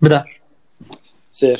[0.00, 0.24] Bra.
[1.30, 1.58] Ser.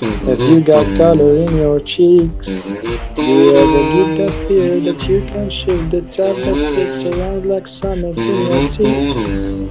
[0.00, 5.20] If you got color in your cheeks, you have a gift of fear that you
[5.32, 9.70] can shift the top that sticks around like summer in your teeth.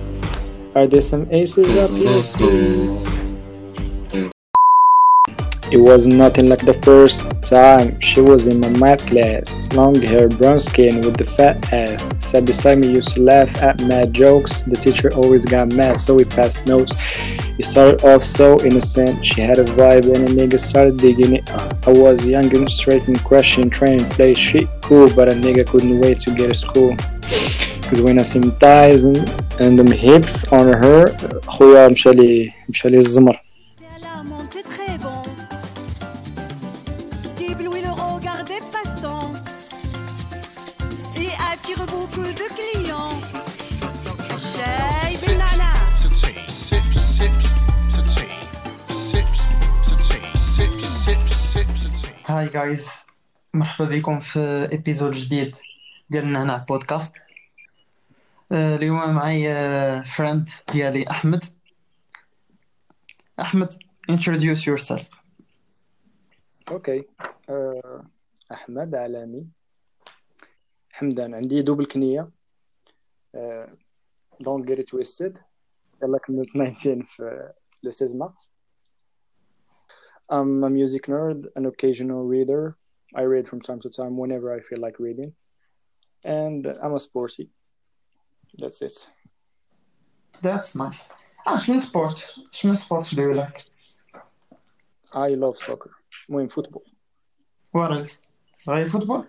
[0.76, 3.17] Are there some aces up your sleeve?
[5.73, 9.73] It was nothing like the first time she was in my math class.
[9.73, 12.11] Long hair, brown skin with the fat ass.
[12.21, 14.63] Sat beside me, used to laugh at mad jokes.
[14.63, 16.95] The teacher always got mad, so we passed notes.
[17.59, 19.25] It started off so innocent.
[19.25, 21.51] She had a vibe, and a nigga started digging it.
[21.87, 25.67] I was young and straight and crushing, trying to play shit cool, but a nigga
[25.67, 26.95] couldn't wait to get to school.
[27.89, 29.17] Cause when I seen thighs and,
[29.61, 31.07] and them hips on her,
[31.47, 33.43] خويا مشى لي مشى لي الزمر.
[52.48, 52.90] Hi guys
[53.54, 54.40] مرحبا بكم في
[54.74, 55.56] episode جديد
[56.10, 57.14] ديال نعناع بودكاست
[58.52, 59.54] آه، اليوم معي
[60.04, 61.44] friend ديالي أحمد.
[63.40, 63.74] أحمد
[64.12, 65.06] introduce yourself.
[66.72, 67.06] Okay
[67.50, 68.04] أه
[68.52, 69.48] أحمد علامي.
[70.92, 72.30] حمدان عندي double كنية.
[74.40, 75.38] don't get twisted
[76.04, 77.54] يلا كملت 19 في
[77.84, 78.57] لو 16 مارس
[80.30, 82.76] I'm a music nerd, an occasional reader.
[83.16, 85.34] I read from time to time whenever I feel like reading.
[86.24, 87.50] And I'm a sporty.
[88.58, 89.08] That's it.
[90.42, 91.12] That's nice.
[91.46, 92.40] Ah, which sports?
[92.62, 93.62] Which sports do you like?
[95.14, 95.92] I love soccer.
[96.30, 96.84] I in football.
[97.72, 98.18] What else?
[98.68, 99.26] Are you football?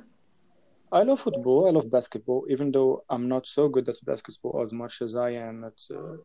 [0.90, 1.68] I love football.
[1.68, 5.30] I love basketball, even though I'm not so good at basketball as much as I
[5.30, 6.16] am at uh,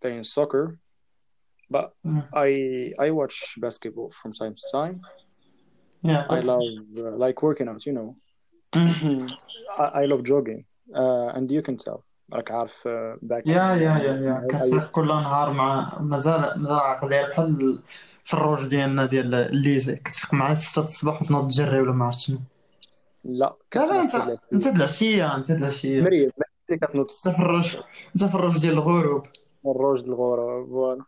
[0.00, 0.78] playing soccer.
[1.74, 2.22] But Mm.
[2.46, 2.50] I
[3.06, 4.96] I watch basketball from time to time.
[6.10, 6.68] yeah I love
[7.04, 7.82] uh, like working out.
[7.88, 8.08] You know,
[8.72, 9.30] Mm.
[9.82, 10.60] I, I love jogging,
[11.02, 12.00] uh, and you can tell.
[12.32, 13.42] راك عارف uh, back.
[13.46, 17.82] يا يا يا يا كنسبح كل نهار مع مازال مازال عاقل داير بحال
[18.24, 22.38] في الروج ديالنا ديال الليزي كتفيق مع 6 الصباح وتنوض تجري ولا ما عرفت شنو
[23.24, 26.30] لا لا انت العشيه انت العشيه مريض
[26.68, 27.76] كتنوض انت في الروج
[28.14, 29.22] انت في الروج ديال الغروب
[29.66, 31.04] الروج د الغورة فوالا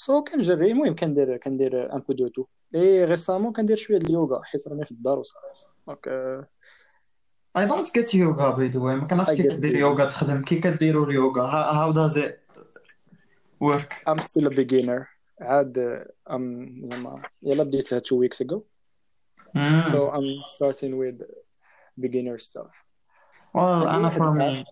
[0.00, 4.42] سو كنجري المهم كندير كندير ان بو دو تو اي ريسامون كندير شوية د اليوغا
[4.42, 5.66] حيت راني في الدار وصافي.
[5.86, 6.48] دونك
[7.58, 8.94] I don't get yoga by the way.
[8.94, 9.76] ما كنعرفش I كي get كدير.
[9.76, 10.42] يوغا تخدم.
[10.42, 12.34] كي كديروا اليوغا how does it
[13.60, 13.94] work?
[14.08, 15.06] I'm still a beginner.
[15.40, 18.62] عاد ام زعما يلا بديتها two weeks ago.
[19.56, 19.90] Mm.
[19.90, 21.22] so I'm starting with
[22.00, 22.72] beginner stuff.
[23.54, 24.64] Well أنا do for me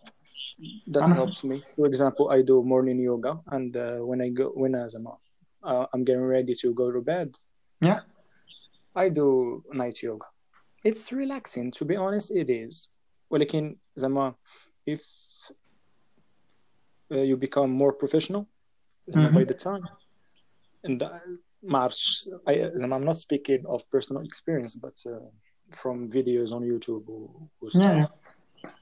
[0.93, 4.45] that أنا- helps me for example I do morning yoga and uh, when I go
[4.61, 5.17] when I زعما
[5.63, 7.29] uh, I'm getting ready to go to bed
[7.81, 7.99] Yeah.
[8.95, 9.27] I do
[9.73, 10.25] night yoga
[10.83, 12.89] it's relaxing to be honest it is
[13.31, 14.35] ولكن زعما
[14.89, 15.01] if
[17.11, 18.45] uh, you become more professional
[19.07, 19.47] زعما by Mhm.
[19.47, 19.83] the time
[20.83, 21.09] and uh,
[21.63, 25.19] ما عرفتش I زعما I'm not speaking of personal experience but uh,
[25.71, 28.07] from videos on YouTube و, و stuff yeah, yeah.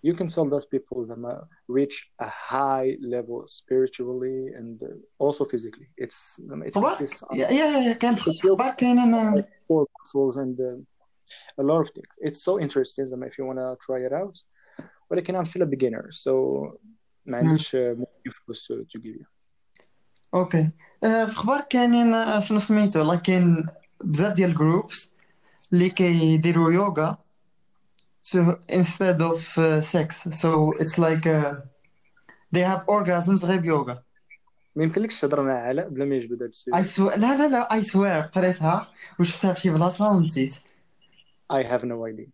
[0.03, 4.87] you can tell those people that uh, reach a high level spiritually and uh,
[5.19, 5.87] also physically.
[5.97, 10.37] It's um, it طبعا consists of يا يا يا كاين في الاخبار كاينين four muscles
[10.37, 12.13] and uh, a lot of things.
[12.21, 14.43] It's so interesting um, if you want to try it out.
[15.09, 16.31] ولكن I'm still a beginner, so
[17.25, 19.25] ما عنديش uh, more infos to, to give you.
[20.33, 20.69] اوكي
[21.03, 23.65] آه، في اخبار كاينين آه، شنو سميتو والله كاين
[24.03, 25.11] بزاف ديال الجروبس
[25.73, 27.17] اللي كيديروا يوغا
[28.26, 30.08] so instead of uh, sex.
[30.32, 31.54] So it's like uh,
[32.52, 34.02] they have orgasms غير بيوغا.
[34.76, 36.82] ما يمكنلكش تهضر مع علاء بلا ما يجبد هذا.
[36.82, 38.92] I swear لا لا لا I swear قريتها.
[39.20, 40.54] وشفتها في شي بلاصة ونسيت
[41.52, 42.28] I have no idea.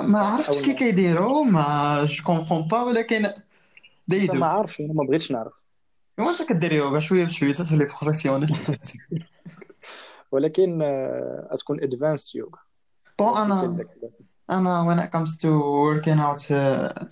[0.00, 3.26] ما عرفتش كي كيديروا mais je comprends pas ولكن
[4.12, 4.34] do.
[4.34, 5.52] ما أنا ما بغيتش نعرف.
[6.18, 8.56] ايوا انت كدير يوغا؟ شوية بشوية تولي professionnel
[10.32, 10.82] ولكن
[11.50, 12.58] uh, تكون advanced yoga.
[13.18, 13.86] bon أنا
[14.50, 17.08] أنا when it comes to working out آه،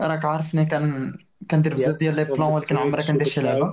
[0.00, 1.16] راك عارفني كان
[1.50, 3.72] كندير بزاف ديال les plans ولكن عمري كندير شي لعبة.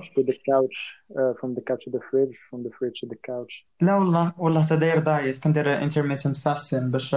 [1.16, 3.66] آه، from the couch to the fridge from the fridge to the couch.
[3.80, 7.16] لا والله والله تداير diet كندير intermittent fasting باش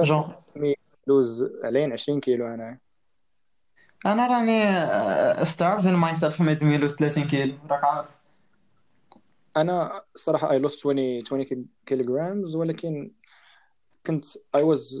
[0.00, 0.34] جون
[1.06, 2.78] لوز علينا 20 كيلو أنا.
[4.06, 7.54] أنا راني آه، starving myself made me lose 30 كيلو.
[7.70, 8.08] راك عارف.
[9.56, 13.10] أنا صراحة اي لوست 20 20 كيلوغرامز ولكن
[14.06, 15.00] كنت I was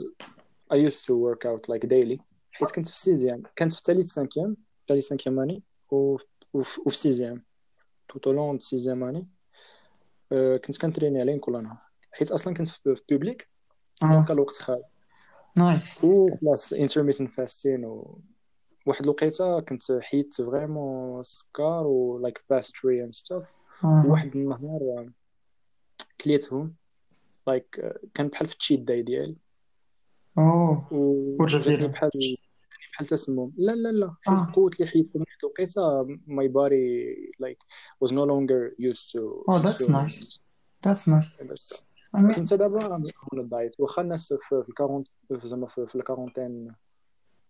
[0.72, 2.18] I used to work out like daily.
[2.52, 4.56] حيت كنت في السيزيام كنت في ثالث سانكيام
[4.88, 6.16] ثالث سانكيام اني و
[6.52, 7.44] وفي وفي سيزيام
[8.08, 9.28] توت اولون دو سيزيام اني
[10.32, 11.76] آه، كنت كنتريني عليه كل نهار.
[12.12, 13.48] حيت أصلا كنت في publique
[14.02, 14.24] آه.
[14.24, 14.84] كان الوقت خالي
[15.56, 18.20] nice وخلاص intermittent fasting و
[18.86, 23.44] واحد الوقيتة كنت حيدت vraiment السكر و like pastry and stuff
[23.84, 24.06] آه.
[24.06, 25.10] وواحد النهار
[26.20, 26.74] كليتهم.
[27.50, 29.36] Like كان بحال في ال cheat day ديالي.
[30.38, 30.86] أوه
[31.40, 32.10] لهم بحال
[32.92, 34.14] بحال تسمم لا لا لا.
[34.22, 37.60] حيت القوت اللي حيدتهم واحد الوقيته my body like
[38.04, 40.40] was no longer used to Oh, that's consuming nice.
[40.86, 41.42] That's nice.
[41.50, 43.02] بس I mean, كنت دابا
[43.34, 43.80] a diet.
[43.80, 44.64] واخا الناس في
[45.40, 46.74] في زعما في ال quarantaine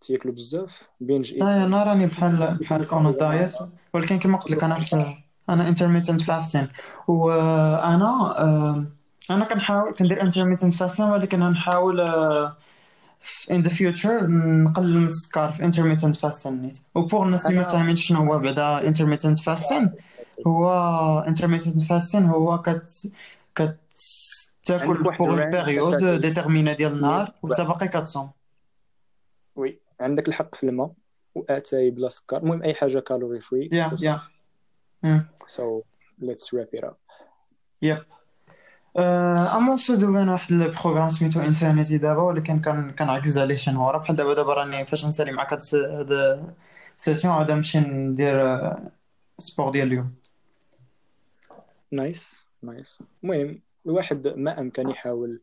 [0.01, 0.83] تياكلوا بزاف.
[0.99, 3.53] binge eat لا أنا راني بحال بحال on diet
[3.93, 5.17] ولكن كما قلت لك أنا في
[5.49, 6.67] أنا intermittent fasting.
[7.07, 8.11] وأنا
[9.29, 12.57] أنا كنحاول كندير intermittent fasting ولكن غنحاول آه،
[13.19, 16.47] في- in the future نقلل من السكر في intermittent fasting.
[16.47, 19.89] نيت و pour الناس اللي ما أنا فاهمين شنو هو بعدا intermittent fasting
[20.47, 23.11] هو intermittent fasting هو كت
[23.55, 23.77] كت
[24.63, 26.19] تاكل عندك واحد بور period كتاكل.
[26.19, 28.31] déterminée ديال النهار وانت باقي كتصوم.
[29.55, 30.91] oui عندك الحق في الماء
[31.35, 32.37] واتاي بلا سكر.
[32.37, 34.21] المهم أي حاجة calorie free yeah yeah
[35.03, 35.25] مم.
[35.45, 35.81] so
[36.19, 36.95] let's wrap it up
[37.81, 38.03] yep
[38.97, 43.71] آه، أما وصل دوينا واحد ال programme سميتو Insanity دابا ولكن كان كنعكز عليه شي
[43.71, 43.97] نهار.
[43.97, 46.11] بحال دابا دابا راني فاش نسالي معاك هاد الس- هاد
[46.99, 48.91] ال session غادا نمشي ندير آه،
[49.39, 50.13] sport ديال اليوم.
[51.91, 55.41] nice nice المهم الواحد ما أمكن يحاول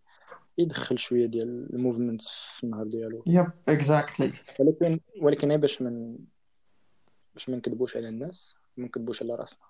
[0.58, 3.24] يدخل شوية ديال ال movement في النهار ديالو.
[3.26, 6.18] yep exactly ولكن ولكن غير باش من
[7.34, 9.64] باش ما نكذبوش على الناس ما نكذبوش على رأسنا.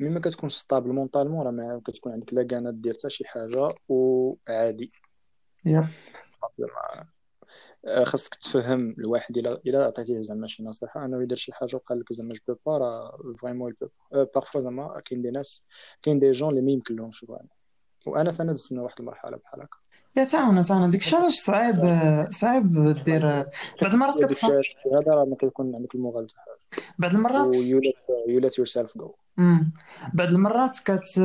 [0.00, 4.92] مما كتكون stable mentalement راه ما كتكون عندك لا كانت دير حتى شي حاجة وعادي
[6.58, 7.06] زعما
[7.84, 11.04] آه، خاصك تفهم الواحد الا إلا عطيتيه زعما شي نصيحة.
[11.04, 13.74] انه يدير شي حاجة وقال لك زعما je peux pas راه vraiment
[14.12, 15.62] parfois زعما كاين des ناس
[16.02, 17.48] كاين des jeunes اللي ما يمكن لهمش vraiment
[18.06, 19.76] وأنا ثاني دزت من واحد المرحلة بحال هكا.
[20.16, 22.72] yeah تاعنا تاعنا ديك الشيء علاش صعيب آه، صعيب
[23.04, 23.50] دير آه،
[23.82, 24.50] بعض المرات الشيء
[24.98, 26.34] هذا راه ما كيكون عندك المغالطة.
[26.98, 27.98] بعض المرات و you let
[28.28, 29.72] you let yourself go مم.
[30.14, 31.20] بعض المرات كت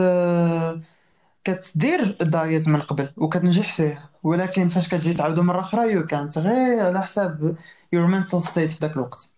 [1.43, 6.37] كتدير ال diet من قبل وكتنجح فيه ولكن فاش كتجي تعاودو مرة أخرى يو كانت
[6.37, 7.57] غير على حساب
[7.95, 9.33] your mental state في ذاك الوقت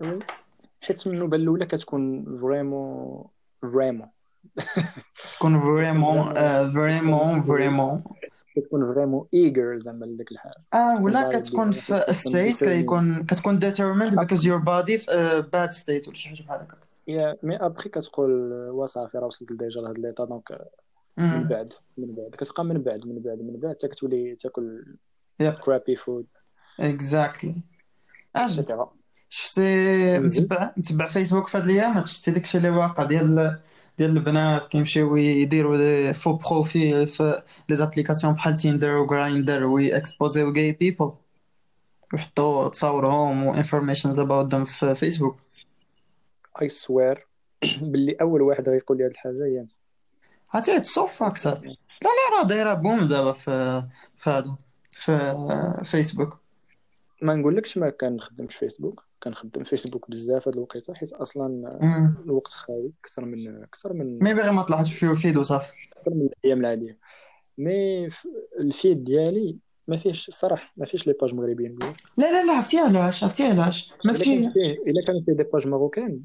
[0.00, 0.18] oui.
[0.82, 3.24] حيت من النوبة الأولى كتكون vraiment
[3.62, 4.08] vraiment
[5.32, 6.34] تكون vraiment
[6.72, 8.04] vraiment vraiment
[8.56, 12.64] كتكون vraiment ايجر زعما لديك الحاجة آه ولا كتكون في state.
[12.64, 17.36] كيكون كتكون determined because your body في bad state ولا شي حاجة بحال هكاك yeah
[17.42, 18.30] mais après كتقول
[18.70, 20.58] وصافي راه وصلت déjà لهاد l'état donc
[21.18, 21.48] من.
[21.48, 22.30] بعد من بعد.
[22.30, 23.76] كتبقى من بعد؟ من بعد من بعد.
[23.76, 24.84] حتى كتولي تاكل
[25.38, 26.26] crappy food
[26.80, 27.52] exactly.
[28.36, 28.86] أجل
[29.28, 30.18] شفتي.
[30.18, 33.58] متبع متبع فيسبوك في هاد الأيام شفتي داكشي اللي واقع ديال
[33.98, 40.52] ديال البنات كيمشيو يديروا des faux profils في les applications بحال تيندر وغرايندر وي exposéيو
[40.52, 41.12] gay people
[42.12, 45.45] ويحطوا تصاورهم و informations about them في فيسبوك
[46.62, 47.26] اي sûr
[47.82, 49.70] باللي أول واحد غيقول لي هاد الحاجة هي أنت.
[50.54, 51.58] عرفتي تشوف أكثر
[52.02, 53.82] لا لا راه دايرة boom دابا في
[54.16, 54.56] في هذا
[54.92, 55.34] في
[55.84, 56.38] فيسبوك
[57.22, 62.14] ما نقولكش ما كنخدمش فيسبوك كنخدم فيسبوك بزاف هاد الوقيتة حيت أصلا مم.
[62.24, 66.12] الوقت خاوي أكثر من أكثر من mais باغي ما طلعتش في ال feed وصافي أكثر
[66.14, 66.98] من الأيام العادية.
[67.58, 68.10] mais
[68.60, 69.56] ال feed ديالي
[69.88, 71.78] ما فيهش صراحة ما فيهش les pages مغربيين
[72.16, 73.92] لا لا لا عرفتي علاش عرفتي علاش.
[74.04, 74.38] كانت فيه
[74.86, 76.20] إلا كانوا فيه des pages marocaines.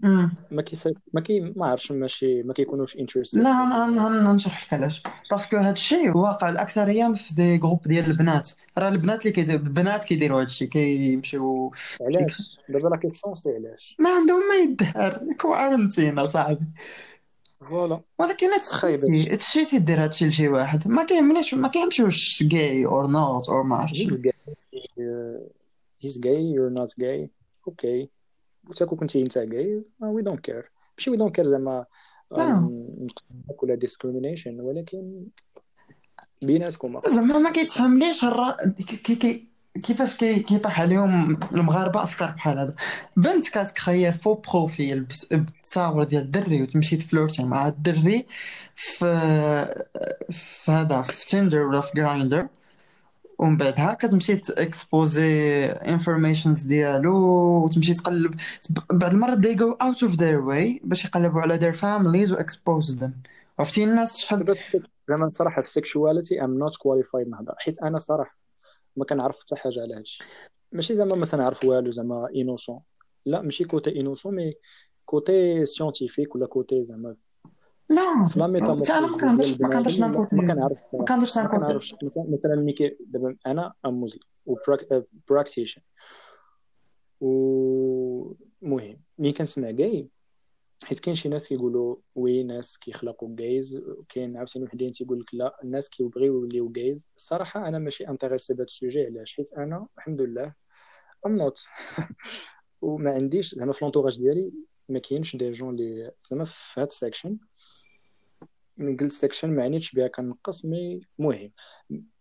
[0.51, 5.03] ما كي ما كي ما عرفتش ماشي ما كيكونوش interested لا نشرح لك علاش.
[5.32, 8.51] parce que هاد الشيء واقع الأكثرية في des groupes ديال البنات.
[8.77, 13.98] راه البنات اللي كيديروا البنات كيديروا هاد الشيء كيمشيو علاش؟ دابا la question c'est علاش؟
[14.00, 16.65] ما عندهم ما يدار quarantine صاحبي.
[17.70, 18.01] فوالا.
[18.20, 20.88] ولكن خايب تشيتي تشيتي دير هادشي لشي واحد.
[20.88, 24.03] ما كيهمنيش ما كيهمش واش جاي اور نوت اور ما عرفتش.
[24.03, 24.32] He's gay.
[26.03, 27.30] He's gay you're not gay.
[27.68, 28.10] أوكي
[28.70, 31.86] وتاكو كنتي أنت gay وي دونت كير ماشي وي دونت كير زعما
[32.38, 32.88] نعم.
[33.63, 35.25] ولا discrimination ولكن
[36.41, 37.01] بيناتكم.
[37.08, 38.58] زعما ما كيتفهمليش الرا...
[39.03, 39.50] كي كي
[39.84, 42.74] كيفاش كي كيطيح عليهم المغاربة أفكار بحال هذا؟
[43.18, 48.25] بنت كت créer faux profil بتصاور ديال الدري وتمشي ت flirter مع الدري
[48.75, 49.06] في
[50.30, 52.48] في هذا في تندر ولا في جرايندر
[53.40, 57.16] ومن بعدها كتمشي ت exposer informations ديالو
[57.66, 58.36] وتمشي تقلب
[58.92, 62.96] بعض المرات they go out of their way باش يقلبوا على their families و expose
[63.00, 63.12] them.
[63.60, 64.56] عرفتي الناس شحال
[65.10, 68.40] زعما صراحة في sexuality I'm not qualified نهضر حيت أنا صراحة
[68.95, 70.24] ما كنعرف حتى حاجة على هادشي.
[70.71, 72.79] ماشي زعما ما تنعرف والو زعما انوسون
[73.25, 74.53] لا ماشي كوتي انوسون مي
[75.05, 77.15] كوتي سيونتيفيك ولا كوتي زعما
[77.89, 81.65] لا في لا أنا ما كنهضرش ما كنهضرش ما كنعرف ما كنهضرش عن ما كوتي
[81.65, 81.95] كنعرفش.
[82.03, 85.81] مثلا ملي كي دابا أنا أم مسلم وبراكتيشن
[87.21, 90.07] ومهم ملي كنسمع كاي
[90.86, 95.58] حيت كاين شي ناس كيقولوا وي ناس كيخلقوا جايز كاين عاوتاني وحدين تيقول لك لا
[95.64, 100.22] الناس كيبغيو يوليو gays الصراحه أنا ماشي intéressé بهذا ال sujet علاش؟ حيت أنا الحمد
[100.22, 100.54] لله
[101.25, 101.65] I'm not
[102.82, 104.52] وما عنديش زعما في l'entourage ديالي
[104.90, 107.38] ما كاينش des gens اللي زعما في هاد ال section
[108.78, 111.52] من قلت section ما عنيتش بها كنقص mais مهم.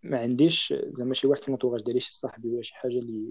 [0.02, 3.31] ما عنديش زعما شي واحد في l'entourage ديالي شي صاحبي ولا شي حاجة اللي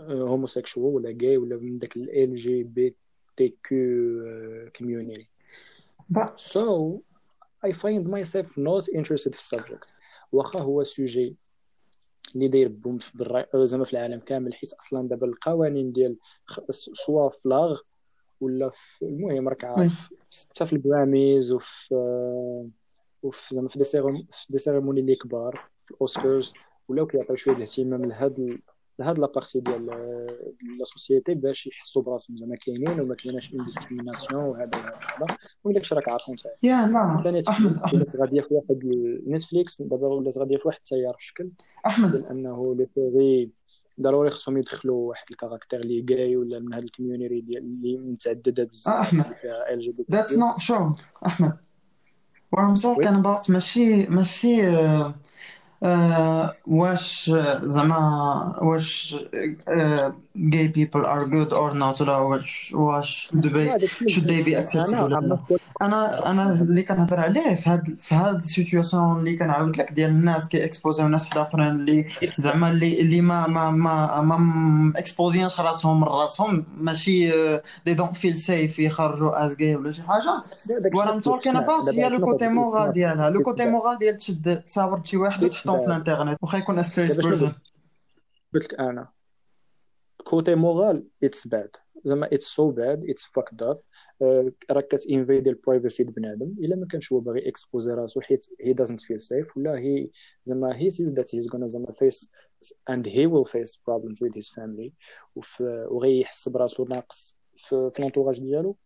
[0.00, 2.96] homosexual ولا جاي ولا من داك L G B
[3.36, 5.28] T Q community
[6.08, 6.92] با- So
[7.66, 9.94] I find myself not interested في ال subject
[10.32, 11.36] واخا هو sujet
[12.34, 12.98] اللي داير boom
[13.54, 16.16] زعما في العالم كامل حيت أصلا دابا القوانين ديال
[16.70, 17.80] soit في l'art
[18.40, 19.64] ولا في المهم راك.
[19.64, 20.08] عارف
[20.50, 21.94] حتى في ال Grammys وفي
[23.22, 26.52] وفي زعما في des cérém- في des cérémonies اللي كبار في الاوسكارز
[26.88, 28.58] ولاو كيعطيو شوية الاهتمام لهاد
[28.98, 29.86] لهاد لابارتي ديال
[30.78, 34.90] لا سوسيتي باش يحسوا براسهم زعما كاينين وما كايناش اون ديسكريميناسيون وهذا وهذا.
[35.20, 38.16] وهذا وداكشي راك عارفو نتا يا لا ثاني أحمد أحمد.
[38.16, 38.84] غاديه في واحد
[39.26, 41.50] نتفليكس دابا ولات غاديه في واحد التيار في شكل
[41.86, 42.12] أحمد.
[42.12, 43.50] ديال أنه لي سيري
[44.00, 48.94] ضروري خصهم يدخلوا واحد الكاركتير اللي جاي ولا من هاد الكوميونيتي ديال اللي متعددة بزاف
[48.94, 49.24] أحمد.
[49.78, 51.52] جي بي that's not show أحمد.
[52.56, 55.14] I'm talking وي about ماشي ماشي آه،
[55.86, 57.30] آه، واش
[57.62, 59.16] زعما واش
[59.68, 64.54] آه، gay people are good or not ولا واش واش should they should they be
[64.54, 65.38] accepted أنا ولا لا
[65.82, 70.10] أنا أنا اللي كنهضر عليه في هاد في هاد ال situation اللي كنعاود لك ديال
[70.10, 75.60] الناس كي اكسبوزيو ناس حدا اخرين اللي زعما اللي اللي ما ما ما ما اكسبوزينش
[75.60, 80.42] راسهم من راسهم ماشي they don't feel safe يخرجوا as gay ولا شي حاجة.
[80.68, 83.30] What I'm talking about هي le côté moral ديالها.
[83.30, 87.54] le côté moral ديال تشد تصاور شي واحد وتحطهم في الانترنت واخا يكون شنو personne
[88.54, 89.15] قلت لك أنا.
[90.26, 91.70] côté moral it's bad
[92.04, 93.80] زعما it's so bad it's fucked up
[94.70, 99.00] راك كتإنفيدي ال privacy بنادم إلا ما كانش هو باغي اكسبوزي راسو حيت هي doesn't
[99.00, 99.56] feel safe.
[99.56, 100.08] ولا هي
[100.44, 102.28] زعما he sees that he's gonna زعما face
[102.90, 104.90] and he will face problems with his family.
[105.36, 108.76] وف وغيحس براسو ناقص في, ال entourage ديالو.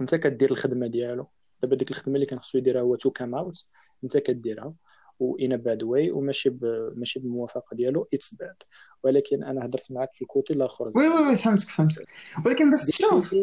[0.00, 1.26] انت كدير الخدمة ديالو.
[1.62, 3.64] دابا ديك الخدمة اللي كان خصو يديرها هو to come out
[4.04, 4.74] انت كديرها.
[5.20, 6.58] و in a bad way وماشي.
[6.96, 8.08] ماشي بالموافقة ديالو.
[8.14, 8.56] it's bad
[9.02, 10.90] ولكن أنا هضرت معاك في ال côté الآخر.
[10.96, 12.06] oui oui oui فهمتك فهمتك.
[12.46, 13.34] ولكن بس شوف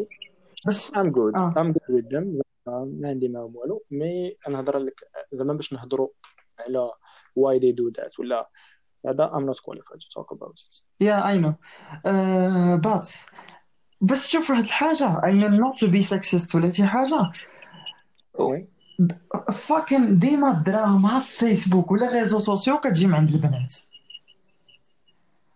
[0.68, 2.42] بس I'm good I'm good with them.
[2.68, 3.84] زعما ما عندي معاهم والو.
[3.92, 4.94] mais أنا هضر لك
[5.32, 6.10] زعما باش نهضروا
[6.60, 6.92] على
[7.40, 8.50] why they do that ولا
[9.08, 10.82] هذا I'm not qualified to talk about it.
[11.04, 11.56] Yeah, I know.
[12.06, 13.08] Uh, but
[14.02, 17.32] بس شوف واحد I mean not to be sexist ولا شي حاجة.
[19.52, 23.76] Fucking ديما الدراهم مع فيسبوك ولا réseaux sociaux كتجي من عند البنات.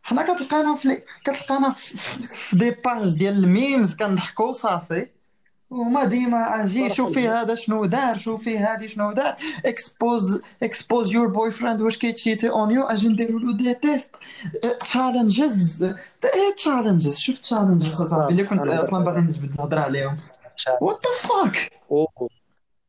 [0.03, 5.07] حنا كتلقانا في كتلقانا في des pages ديال ال memes كنضحكوا صافي.
[5.69, 9.35] وما ديما أجي الصراحة شوفي هذا شنو دار شوفي هادي شنو دار.
[9.65, 14.11] expose expose your boyfriend واش كيتشيتي on you أجي نديرو له des tests
[14.79, 20.17] challenges إيه challenges شوف challenges اصاحبي اللي كنت أصلا باغي نجبد نهضر عليهم.
[20.81, 21.71] what the fuck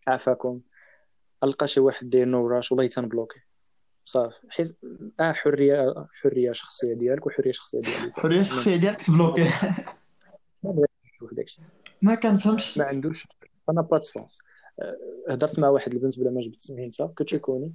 [0.06, 0.60] عافاكم
[1.44, 3.40] ألقى شي واحد داير نوراش والله تنبلوكي
[4.04, 4.36] صافي.
[4.48, 4.76] حيت
[5.20, 9.48] آه حريه حرية شخصية ديالك وحرية شخصية ديالي الحريه الشخصيه ديالك تبلوكي.
[12.02, 12.78] ما كنفهمش.
[12.78, 13.26] ما عندوش
[13.70, 14.38] أنا pas sens
[15.28, 17.72] هضرت مع واحد البنت بلا ما جبت سميتها كتشيكوني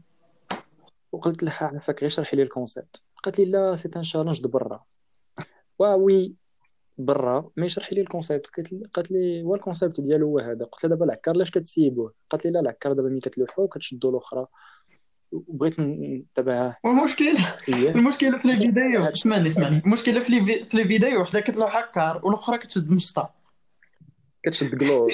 [1.11, 4.83] وقلت لها عافاك غير شرحي لي ال concept قالت لي لا c'est un challenge برا.
[5.79, 6.35] وا oui
[6.97, 10.39] برا ما يشرح لي ال concept قالت لي قالت لي هو ال concept ديالو هو
[10.39, 14.09] هذا؟ قلت لها دابا العكار علاش كتسيبوه؟ قالت لي لا العكار دابا ملي كتلوحو كتشدو
[14.09, 14.45] الاخرى
[15.31, 17.33] وبغيت ن- دابا والمشكل
[17.67, 19.81] هي المشكلة في les vidéos اسمعني اسمعني.
[19.85, 23.33] المشكلة في في- في les vidéos وحده كتلوح عكار والأخرى كتشد مشطة.
[24.43, 25.09] كتشد قلوب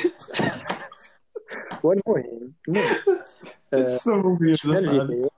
[1.84, 2.54] والمهم
[3.74, 5.30] المهم شفنا الفيديو؟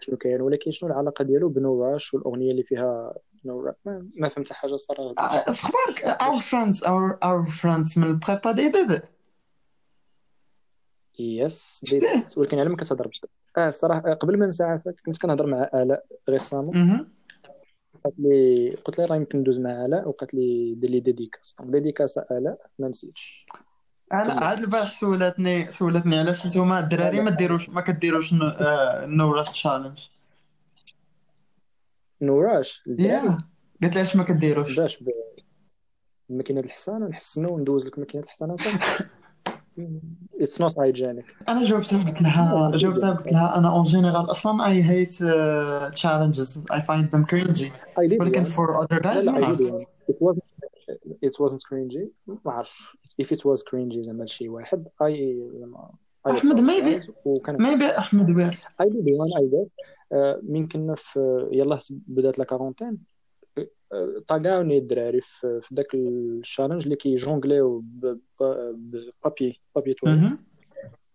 [0.00, 3.14] شنو كاين ولكن شنو العلاقة ديالو بنوراش والأغنية اللي فيها
[3.44, 3.74] نوراش
[4.14, 8.68] ما, فهمت حاجة الصراحه في خبارك our friends our our friends من ال prépa دي
[8.68, 9.00] دي
[11.18, 11.84] yes؟
[12.36, 13.10] ولكن على ما كتهضر
[13.58, 17.08] آه الصراحه آه، قبل ما نسى عافاك كنت كنهضر مع آلاء récemment.
[18.04, 21.56] قالت لي قلت لها راه يمكن ندوز مع آلاء وقالت لي دير لي dédicace.
[21.58, 23.46] donc dédicace آلاء ما نسيتش.
[24.12, 29.50] أنا عاد البارح سولتني سولتني علاش نتوما الدراري ما ديروش ما كديروش ن- آه، نوراش
[29.50, 29.98] challenge
[32.22, 33.38] نوراش؟ الدراري؟ يا
[33.82, 34.76] قلت لها اش ما كديروش.
[34.76, 35.08] باش ب...
[36.30, 38.56] الماكينه الحصانه نحسنو وندوز لك ماكينة الحصانه
[40.40, 44.82] اتس نوت هايجينيك أنا جاوبتها قلت لها جاوبتها قلت لها أنا اون جينيرال أصلا اي
[44.82, 45.14] هيت
[45.94, 47.70] تشالنجز اي فايند them cringy.
[47.98, 49.84] ولكن فور other لا guys ما لا I عرفت did one.
[50.12, 50.44] it wasn't
[51.26, 52.06] it wasn't cringy.
[52.44, 52.82] ما عرفتش
[53.22, 55.12] if it was cringy زعما لشي واحد I
[55.58, 55.90] زعما
[56.28, 59.68] apologize وكان maybe أحمد وير did one I guess.
[60.12, 62.98] آه، من كنا في يلاه بدات la quarantaine
[63.92, 68.74] آه، طاقاوني الدراري في ذاك ال challenge اللي كيجونغليو ب- ب-
[69.22, 70.38] ب papier papier toilette.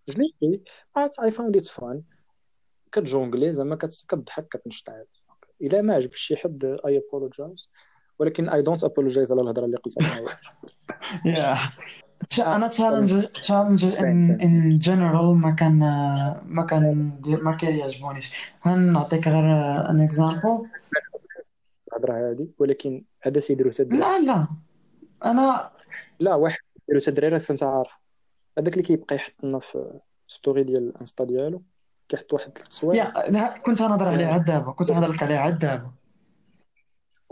[0.10, 0.62] جليتي
[0.96, 2.02] عرفت I found it fun
[2.92, 5.06] كتجونغلي زعما كت- كتضحك كتنشط عاد
[5.62, 7.70] إلا ما عجبش شي حد I apologize
[8.20, 10.26] ولكن I don't apologize على الهضرة اللي قلتها.
[12.34, 15.80] Ch- أنا challenge challenge en en général ما كان
[16.46, 19.44] ما كان ما كيعجبونيش هنعطيك غير
[19.90, 20.68] ان اكزامبل
[21.88, 24.48] الهضرة هذه ولكن هذا سيديرو تد لا لا.
[25.26, 25.72] أنا
[26.20, 27.92] لا واحد سيديرو تدريرات كنت عارف
[28.58, 31.62] هذاك اللي كيبقى يحط لنا في ستوري ديال الانستا ديالو
[32.10, 32.52] كيحط واحد
[32.98, 35.92] يا ها- كنت نهضر عليه عاد دابا كنت نهضر لك عليه عاد دابا.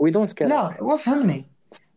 [0.02, 1.46] وي دونت كير لا وافهمني.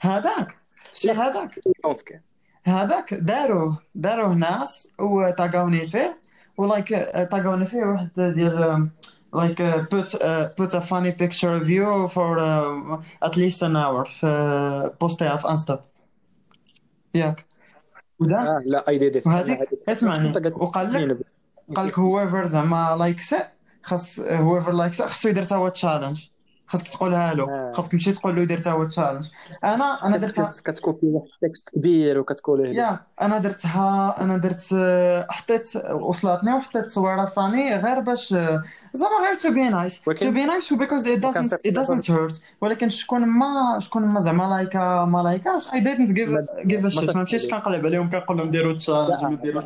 [0.01, 0.57] هذاك
[0.93, 2.21] الشيء هذاك؟ وي دونت كير
[2.63, 6.21] هذاك داروه داروه ناس وطاقوني فيه
[6.57, 6.93] و like
[7.31, 8.89] طاقوني فيه واحد ديال
[9.35, 13.75] like uh, put uh, put a funny picture of you for uh, at least an
[13.75, 15.85] hour في بوستيها في انستا
[17.15, 17.45] ياك.
[18.19, 19.59] ودا آه لا I did وهذيك؟
[19.89, 20.33] اسمعني.
[20.55, 21.17] وقال لك
[21.75, 23.35] قال لك whoever زعما likes
[23.83, 26.25] خاص whoever likes خاصو يدير تا هو challenge
[26.67, 27.71] خاصك تقولها له آه.
[27.75, 29.25] خاصك تمشي تقول له يدير تا هو challenge
[29.63, 34.75] أنا أنا درتها كتكوبي واحد ال text كبير وكتقوله يا أنا درتها أنا درت
[35.29, 38.29] حطيت وصلتني وحطيت صورة funny غير باش
[38.93, 42.39] زعما غير to be nice to be nice because it doesn't وكان it doesn't hurt.
[42.61, 47.15] ولكن شكون ما شكون ما زعما لايكا ما لايكاش I didn't give ما- give a
[47.15, 49.63] ما مشيتش كنقلب عليهم كنقول لهم ديروا challenge ما ديروش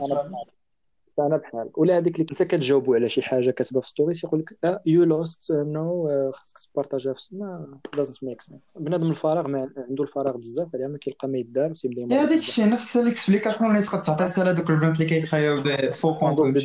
[1.25, 1.69] أنا بحال.
[1.75, 5.03] ولا هذيك اللي كنت كتجاوبوا على شي حاجة كاتبه في stories يقول لك آه you
[5.03, 8.41] lost now خاصك تبارطاجيها في ما doesn't make
[8.75, 12.69] بنادم الفراغ ما عنده الفراغ بزاف عليها ما كيلقى ما يدار وتيبدا يا هذيك الشيء
[12.69, 16.57] نفس l'explication اللي تقدر تعطي على دوك البنات اللي كيخايو des faux comptes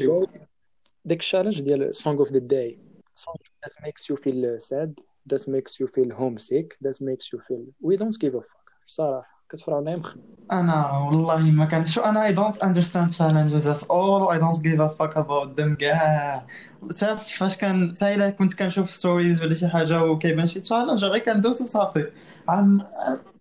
[1.05, 2.77] ديك ال challenge ديال song of the day.
[3.15, 4.91] Song that makes you feel sad
[5.31, 8.65] that makes you feel homesick that makes you feel we don't give a fuck.
[8.87, 9.34] صراحة.
[9.55, 10.17] كتفرعنا مخ
[10.53, 14.81] أنا والله ما كان شو أنا I don't understand challenges at all I don't give
[14.81, 15.77] a fuck about them.
[15.79, 16.47] كاع
[16.91, 21.23] حتى فاش كان حتى إلا كنت كنشوف stories ولا شي حاجة وكيبان شي challenge غير
[21.23, 22.11] كندوز وصافي.
[22.49, 22.87] عم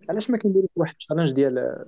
[0.10, 1.86] علاش ما كنديروش واحد ال challenge ديال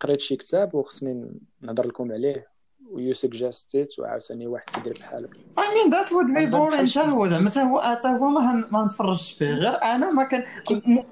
[0.00, 2.53] قريت شي كتاب وخصني نهضر لكم عليه؟
[2.90, 6.90] و you suggested وعاوتاني واحد كيدير بحالك I mean that would be عندهم boring بحال
[6.90, 9.46] حتى هو زعما حتى هو حتى هو ما ما نتفرجش فيه.
[9.46, 10.44] غير أنا ما كان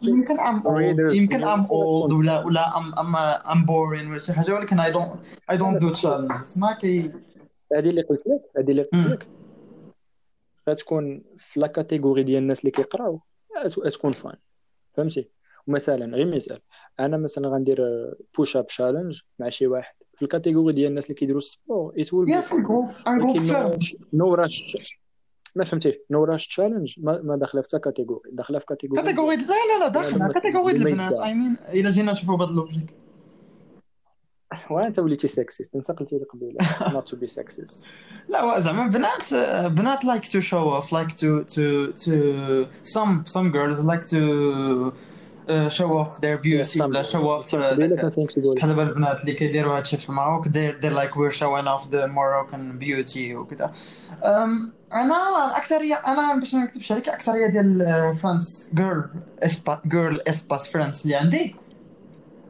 [0.02, 0.62] يمكن I'm
[1.12, 5.16] يمكن I'm old ولا ولا I'm I'm I'm boring ولا شي حاجة ولكن I don't
[5.52, 7.12] I don't do challenges ما كي
[7.74, 8.82] هذه اللي قلت لك هذه اللي.
[8.82, 9.26] قلت لك.
[10.68, 13.20] غتكون في la catégorie ديال الناس اللي كيقراو
[13.78, 14.36] غتكون fan
[14.96, 15.28] فهمتي؟
[15.66, 16.58] ومثلا غير مثال.
[17.00, 17.78] أنا مثلا غندير
[18.36, 19.94] push up challenge مع شي واحد.
[20.22, 23.78] في ال catégorie ديال الناس اللي كيديروا ال sport it will فاهم
[24.12, 24.76] no rush
[25.56, 29.42] ما فهمتي no rush challenge ما, داخلة في حتى catégorie داخلة في catégorie catégorie لا
[29.42, 31.12] لا لا داخل هذا catégorie البنات.
[31.26, 32.94] I mean إلا جينا نشوفوا بهذا ال logic
[34.70, 36.58] وأنت وليتي sexist أنت قلتي لي قبيلة
[37.00, 37.86] not to be sexist.
[38.32, 39.34] لا زعما بنات
[39.72, 42.14] بنات like to show off like to to to
[42.82, 44.92] some some girls like to
[45.48, 47.14] show off their beauty ولا show
[47.46, 50.82] off قبيله like- كنت تقول بحال دابا البنات اللي كيديروا هادشي في ال Maroc they're,
[50.82, 53.72] they're like we're showing off the Moroccan beauty وكذا
[54.92, 59.04] أنا الاكثريه أنا باش ما نكذبش عليك الأكثرية ديال friends girls
[59.42, 61.54] اسبا girls as friends اللي عندي.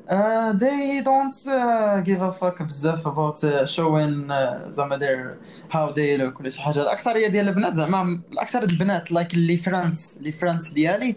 [0.09, 4.33] Uh, they don't uh, give a fuck بزاف about uh, showing
[4.73, 5.37] زعما their
[5.75, 6.83] how they look ولا شي حاجة.
[6.83, 11.17] الأكثرية ديال البنات زعما الأكثر البنات like اللي friends اللي friends ديالي uh,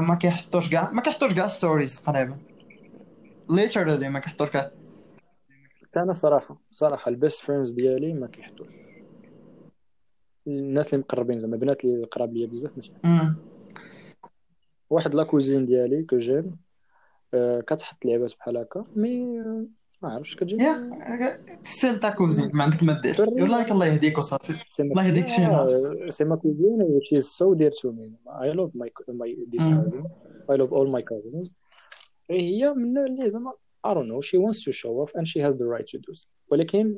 [0.00, 2.36] ما كيحطوش كاع ما كيحطوش كاع stories تقريبا
[3.52, 4.70] literally ما كيحطوش كاع
[5.82, 8.70] حتى أنا صراحة صراحة ال best friends ديالي ما كيحطوش
[10.46, 12.92] الناس اللي مقربين زعما بنات اللي قراب ليا بزاف ماشي.
[14.90, 16.56] واحد la cousine ديالي que j'aime
[17.34, 19.64] آه، كتحط لعبات بحال هكا mais آه،
[20.04, 24.54] ما عرفتش كتجي يا still ta cousine ما عندك ما دير والله الله يهديك وصافي
[24.80, 25.74] الله يهديك شي نهار.
[26.06, 28.88] آه، c'est ma cousine which is so dear to me I love my
[29.20, 30.04] my this cousin
[30.52, 31.48] I love all my cousins
[32.30, 33.52] هي من اللي زعما
[33.86, 36.14] I don't know she wants to show off and she has the right to do
[36.14, 36.96] so ولكن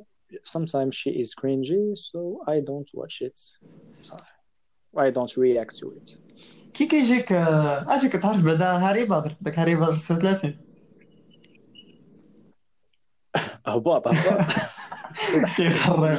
[0.56, 3.38] sometimes she is cringy so I don't watch it
[4.04, 4.36] صح
[4.96, 6.16] I don't react to it
[6.74, 10.54] كي كيجيك آه، أجي كتعرف بعدا هاري بادر داك هاري بادر 36
[13.66, 14.46] هباط هباط
[15.56, 16.18] كيخرب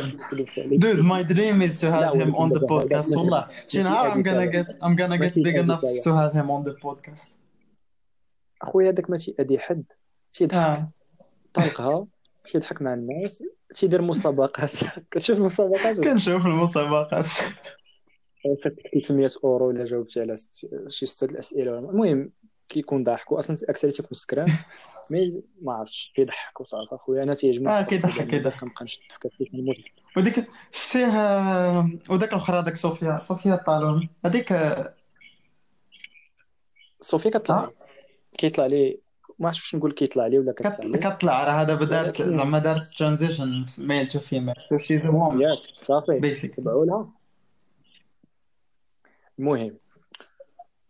[0.84, 3.18] Dude, my dream is to have him on the podcast.
[3.18, 3.48] والله.
[3.68, 6.74] شي نهار I'm gonna get I'm gonna get big enough to have him on the
[6.86, 7.38] podcast.
[8.62, 9.84] اخويا هذاك ما تيأذي حد.
[10.32, 10.92] تيضحك آه.
[11.54, 12.08] طلقها
[12.44, 13.44] تيضحك مع الناس.
[13.74, 14.72] تيدير مسابقات.
[15.12, 17.26] كتشوف المسابقات كنشوف المسابقات.
[18.58, 20.36] صيفط 300 أورو إلا جاوبتي على
[20.88, 21.80] شي سته الأسئلة.
[21.80, 22.32] المهم
[22.70, 24.48] كيكون ضاحك واصلا أكثر تيكون سكران
[25.12, 27.24] mais ما عرفتش كيضحك وصافي أخويا.
[27.24, 28.60] أنا تيعجبني آه، كيضحك، كيضحك.
[28.60, 29.76] كنبقى نشد في كتفي كنموت
[30.18, 33.20] وديك شتيه آه، وداك الأخرى هذاك صوفيا.
[33.24, 34.94] صوفيا الطالون هذيك آه،
[37.02, 37.56] صوفيا كطلع.
[37.64, 37.72] آه.
[38.38, 39.00] كيطلع لي
[39.40, 41.44] ما عرفتش واش نقول كيطلع لي ولا كطلع كطلع.
[41.44, 45.42] راه هذا بدأت زعما دارت transition male to female she's a woman.
[45.42, 46.20] ياك صافي.
[46.20, 47.10] puisque تبعوا لها.
[49.40, 49.78] المهم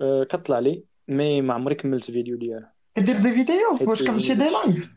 [0.02, 0.84] كطلع لي.
[1.08, 4.90] mais ما عمري كملت فيديو ديالها كدير des vidéos واش كنمشي des lives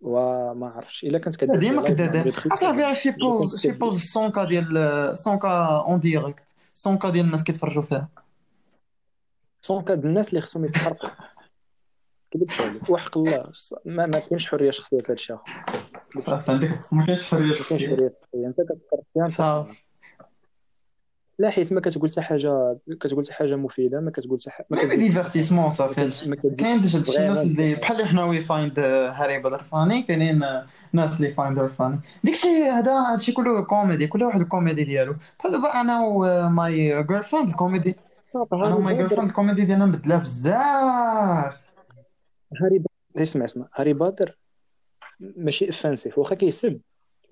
[0.00, 4.44] وما عرفتش الا كنت كدير ديما ما كدير اصاحبي شي buzz شي buzz cent K
[4.44, 5.48] ديال cent K
[5.88, 6.44] en direct
[6.74, 8.08] cent K ديال الناس كيتفرجوا فيها
[9.60, 11.10] cent K د الناس اللي خصهم يتحرقوا
[12.30, 13.52] كذبت عليك وحق الله
[13.84, 17.54] ما ما كاينش حريه شخصيه في هذا الشيء اخو صافي عندك ما كاينش حريه ما
[17.54, 19.66] كاينش شخصيه حريه شخصيه انت كتفكر فيها
[21.42, 24.94] لا حيت ما كتقول حتى حاجة كتقول حتى حاجة مفيدة ما كتقول حتى حاجة ما
[24.94, 25.94] divertissement صافي
[26.58, 27.38] كاين شي ناس.
[27.38, 32.00] اللي بحال حنا we find Harry Potter funny كاينين آه، ناس اللي find her funny
[32.24, 35.16] داكشي هذا هادشي كله كوميدي كل واحد الكوميدي ديالو.
[35.38, 37.96] بحال دابا أنا و my girlfriend الكوميدي
[38.52, 41.60] أنا و my girlfriend الكوميدي ديالنا مبدلة بزاف.
[42.62, 42.82] Harry
[43.16, 43.66] اسمع اسمع.
[43.74, 44.38] Harry Potter
[45.20, 46.80] ماشي offensive واخا كيسب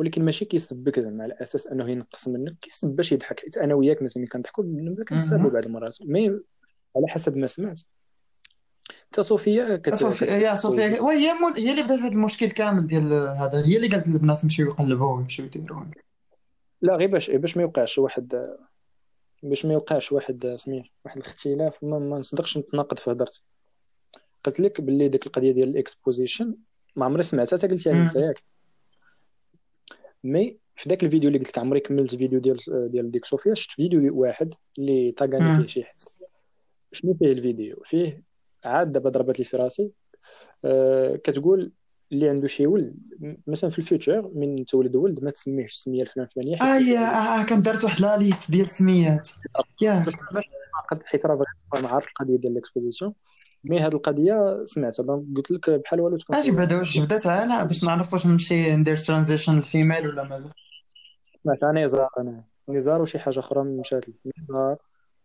[0.00, 3.40] ولكن ماشي كيسبك زعما على أساس أنه ينقص منك كيسب باش يضحك.
[3.40, 5.48] حيت أنا وياك مثلا كنضحكوا مهم.
[5.48, 5.98] بعض المرات.
[6.02, 6.40] mais
[6.96, 7.80] على حسب ما سمعت.
[9.06, 9.94] حتى صوفيا كت...
[9.94, 11.52] صوفيا يا صوفيا وهي مول...
[11.58, 13.66] هي اللي بدات هذا المشكل كامل ديال هذا.
[13.66, 15.84] هي اللي قالت للبنات يمشيو يقلبوا ويمشيو يديروا
[16.82, 18.56] لا غير باش باش ما يوقعش واحد
[19.42, 23.42] باش ما يوقعش واحد سميه واحد الاختلاف ما, ما نصدقش نتناقض في هضرتي.
[24.44, 26.54] قلت لك باللي ديك القضية ديال ال exposition
[26.96, 28.02] ما عمري سمعتها حتى قلتها.
[28.02, 28.42] أنت ياك.
[30.24, 32.58] mais في ذاك الفيديو اللي قلت لك عمري كملت فيديو ديال
[32.92, 35.60] ديال ديك صوفيا شفت فيديو واحد اللي طاقاني مم.
[35.60, 35.94] فيه شي حد
[36.92, 38.22] شنو فيه الفيديو؟ فيه
[38.64, 39.90] عاد دابا ضربت لي في راسي.
[40.64, 41.72] آه كتقول
[42.12, 42.96] اللي عنده شي ولد
[43.46, 47.44] مثلا في ال future من تولد ولد ما تسميهش السميه الفلان الفلانيه آه يا آه
[47.44, 49.30] كان درت واحد la liste ديال السميات.
[49.82, 50.06] ياك.
[50.90, 53.14] قد حيت راه بغيت نعرف القضية ديال ال exposition
[53.70, 57.62] mais هذه القضية سمعتها donc قلت لك بحال والو تكون أجي بعدا واش بدات أنا
[57.64, 60.50] باش نعرف واش نمشي ندير transition لل female ولا مازال.
[61.38, 64.04] سمعت أنا نزار أنا نزار وشي حاجة أخرى مشات
[64.42, 64.76] نزار.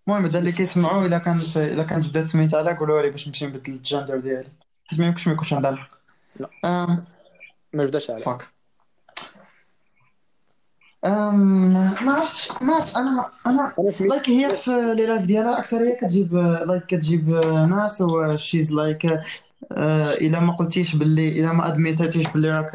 [0.08, 3.46] المهم هذا اللي كيسمعوا إلا كانت إلا كانت بدات سميتها على قولوا لي باش نمشي
[3.46, 4.50] نبدل الجندر ديالي.
[4.86, 5.90] حيت ما يمكنش ما يكونش عندها الحق.
[6.40, 6.50] لا.
[6.66, 7.06] أم
[7.74, 8.20] ما بداش على.
[8.20, 8.55] فاك
[11.06, 11.74] أم
[12.06, 12.96] ما عرفتش ما عرفتش.
[12.96, 17.30] أنا أنا أنا سميت لايك هي في لي لايف ديالها الأكثرية كتجيب لايك كتجيب
[17.70, 19.22] ناس وشيز لايك
[19.72, 22.72] إلا ما قلتيش باللي إلا ما ادميتيش باللي راك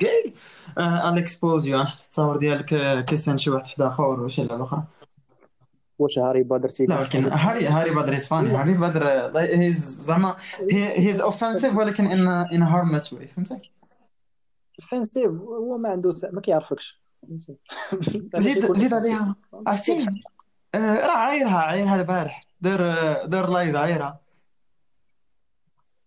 [0.00, 0.34] جاي
[0.78, 4.84] الاكسبوز يو التصاور ديالك آه، كيسن شي واحد حدا اخر ولا شي لعبه أخرى
[5.98, 10.36] واش هاري بادر تي لا ولكن هاري هاري بدر از فاني هاري بدر هيز زعما
[10.72, 13.70] هيز اوفنسيف ولكن ان ان هارملس واي فهمتي؟
[14.90, 17.00] فانسيف هو ما عنده ما كيعرفكش.
[18.36, 19.36] زيد زيد عليها.
[19.66, 20.06] عرفتي
[20.74, 22.40] آه، راه عايرها عايرها البارح.
[22.60, 24.20] دار آه، دار لايف عايرها.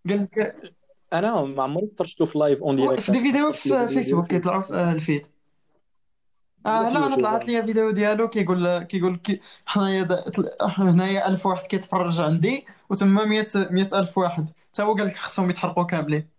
[0.10, 0.56] قال لك
[1.14, 4.74] أنا ما عمري فرجته في live en direct في des vidéos في فيسبوك كيطلعوا في
[4.74, 5.28] آه، ال feed.
[6.66, 10.24] آه لا أنا طلعت لي فيديو ديالو كيقول كيقول كي حنايا
[10.62, 14.50] هنايا 1000 واحد كيتفرج عندي وتما 100 100 ألف واحد.
[14.74, 16.33] حتى هو قال لك خصهم يتحرقوا كاملين.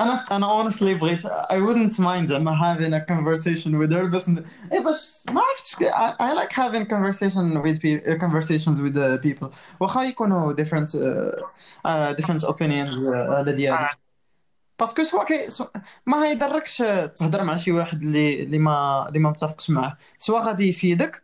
[0.00, 4.28] أنا أنا honestly بغيت I wouldn't mind زعما having a conversation with her بس
[4.72, 5.76] اي باش ما عرفتش
[6.18, 9.46] I like having conversation with pe- uh, conversations with the people.
[9.80, 10.88] واخا يكونوا different
[12.44, 13.88] opinions uh, على ديالي
[14.80, 15.48] parce que soit كي
[16.06, 16.76] ما هيضركش
[17.16, 19.96] تهضر مع شي واحد اللي اللي ما اللي ما متفقش معاه.
[20.18, 21.22] soit غادي يفيدك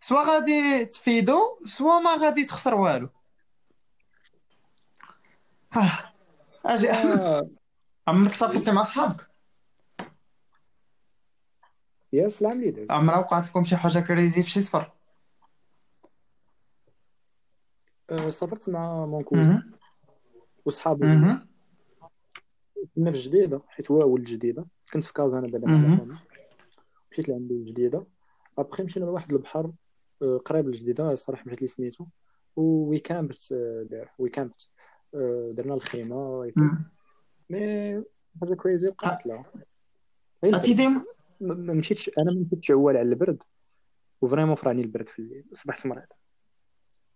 [0.00, 3.08] soit غادي تفيدو soit ما غادي تخسر والو.
[6.66, 7.18] أجي أحمد.
[7.20, 7.50] آه،
[8.08, 9.30] عمرك صافيتي مع صحابك
[12.12, 14.90] يا سلام لي داز عمرها وقعت لكم شي حاجة كريزي في شي سفر
[18.10, 19.72] آه، سافرت مع مون مهم.
[20.64, 21.06] وصحابي.
[22.94, 24.66] كنا في جديدة حيت هو ولد جديدة.
[24.92, 26.16] كنت في كازا أنا بعدا مع
[27.12, 28.06] مشيت لعندو جديدة.
[28.58, 29.72] ابخي مشينا لواحد البحر
[30.22, 32.06] آه، قريب لجديدة صراحة مشيت لي سميتو
[32.56, 33.52] وي كامبت
[33.90, 34.68] دار وي كامبت
[35.50, 36.52] درنا الخيمة.
[37.50, 38.04] mais
[38.40, 39.22] حاجة crazy وقعت.
[40.44, 41.04] ديما
[41.40, 43.42] ما مشيتش أنا ما مشيتش عوال على البرد
[44.20, 46.06] و vraiment فراني البرد في الليل صبحت مريض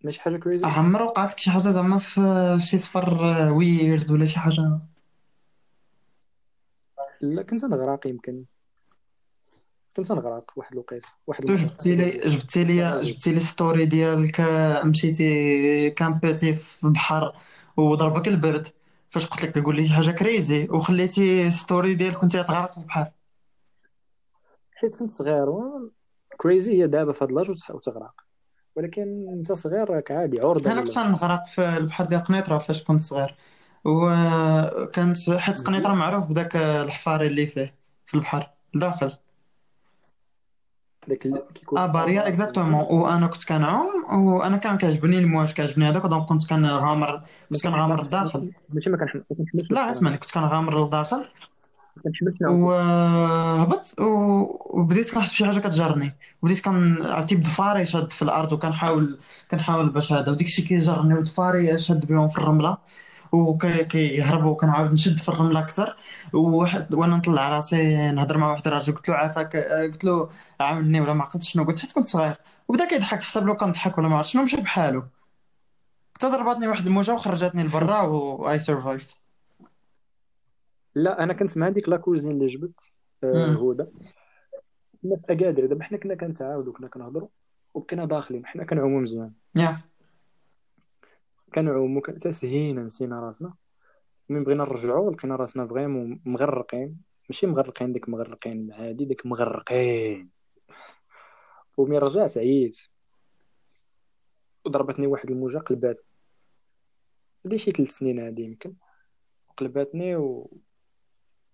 [0.04, 4.38] ماشي حاجة crazy عمر وقعت لك شي حاجة زعما في شي سفر weird ولا شي
[4.38, 4.78] حاجة.
[7.20, 8.44] لا كنت نغرق يمكن.
[9.96, 11.46] كنت نغرق واحد الوقيته واحد.
[11.46, 14.40] جبتي لي جبتي لي جبتي لي story ديالك
[14.84, 17.36] مشيتي كامبيتي في البحر
[17.76, 18.68] وضربك البرد.
[19.10, 23.10] فاش قلت لك قول لي شي حاجة crazy وخليتي story ديالك كنتي غتغرق في البحر.
[24.74, 25.90] حيت كنت صغير و...
[26.36, 28.14] crazy هي دابا في هاد l'âge وتح- وتغرق.
[28.76, 33.02] ولكن انت صغير راك عادي عرضه أنا كنت غنغرق في البحر ديال قنيطرة فاش كنت
[33.02, 33.34] صغير.
[33.84, 37.74] وكانت حيت قنيطرة معروف بداك الحفاري اللي فيه
[38.06, 39.16] في البحر لداخل
[41.08, 46.02] داك ال- كيكون آه barrière exactement وأنا كنت كنعوم وأنا كان كيعجبني المواج كيعجبني هذاك
[46.06, 49.32] donc كنت كنغامر كنت كنغامر لداخل ماشي ما كنحمسش
[49.70, 51.16] لا اسمعني كنت كنغامر لداخل
[51.96, 52.62] ما كنحمسش نعوم.
[52.62, 56.14] وهبط و- وبديت كنحس بشي حاجة كتجرني.
[56.42, 59.18] بديت كن عرفتي بدفاري شاد في الأرض وكنحاول
[59.50, 60.32] كنحاول باش هذا.
[60.32, 62.76] وديك الشيء كيجرني ودفاري شاد بهم في الرملة.
[63.34, 65.96] وكيهربوا وكنعاود نشد في الرملة أكثر.
[66.32, 69.56] وواحد وأنا نطلع راسي نهضر مع واحد الراجل قلت له عافاك.
[69.56, 72.36] قلت له عاونني ولا ما عقلتش شنو قلت حيت كنت صغير.
[72.68, 75.02] وبدا كيضحك حسب لو كنضحك ولا ما عرفت شنو مشى بحالو
[76.14, 76.26] حتى
[76.66, 79.10] واحد الموجة وخرجتني لبرا و I survived
[80.94, 82.80] لا أنا كنت مع ديك la cousine اللي جبت
[83.24, 83.70] آه،.
[83.70, 83.84] هدى
[85.02, 87.28] كنا في اكادير دابا حنا كنا كنتعاودوا كنا كنهضروا
[87.74, 89.32] وكنا داخلين حنا كنعوموا مزيان.
[89.58, 89.80] يا.
[91.54, 93.54] كنعوموا كن- تسهينا نسينا راسنا.
[94.28, 97.00] من بغينا نرجعوا لقينا راسنا vraiment مغرقين.
[97.28, 100.30] ماشي مغرقين ديك مغرقين عادي ديك مغرقين.
[101.76, 102.80] ومن رجعت عييت
[104.64, 106.04] وضربتني واحد الموجة قلبات.
[107.44, 108.74] هادي شي ثلاث سنين هادي يمكن.
[109.56, 110.56] قلباتني و...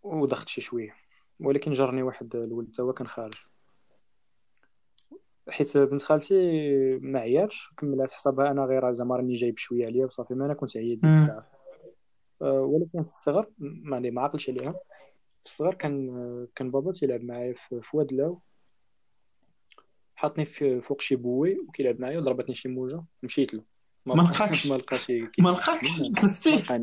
[0.03, 0.97] ودخت شي شوية.
[1.41, 3.35] ولكن جرني واحد الولد تا هو كان خارج.
[5.51, 6.35] حيت بنت خالتي
[6.99, 10.77] ما عياتش كملات حسابها أنا غير زعما راني جايب شوية عليا وصافي ما أنا كنت
[10.77, 11.11] عييت ديك.
[11.11, 11.51] الساعة.
[12.43, 14.73] أه، ولكن في الصغر ما ما عقلش عليها.
[14.73, 18.41] في الصغر كان كان بابا تيلعب معايا في واد لاو.
[20.17, 23.63] حطني في فوق شي bouée وكيلعب معايا وضربتني شي موجة مشيت له.
[24.07, 24.67] ما لقاكش.
[24.67, 26.77] ما لقاش ما لقاكش؟ تلفتيه.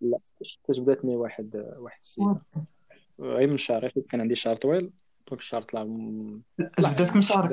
[0.00, 0.18] لا
[0.68, 2.42] كتبداتني واحد واحد السيدة.
[3.20, 4.90] غير من شعري حيت كان عندي شعر طويل.
[5.28, 6.42] donc الشعر طلع م-
[6.76, 7.50] طلع جبداتك من شعرك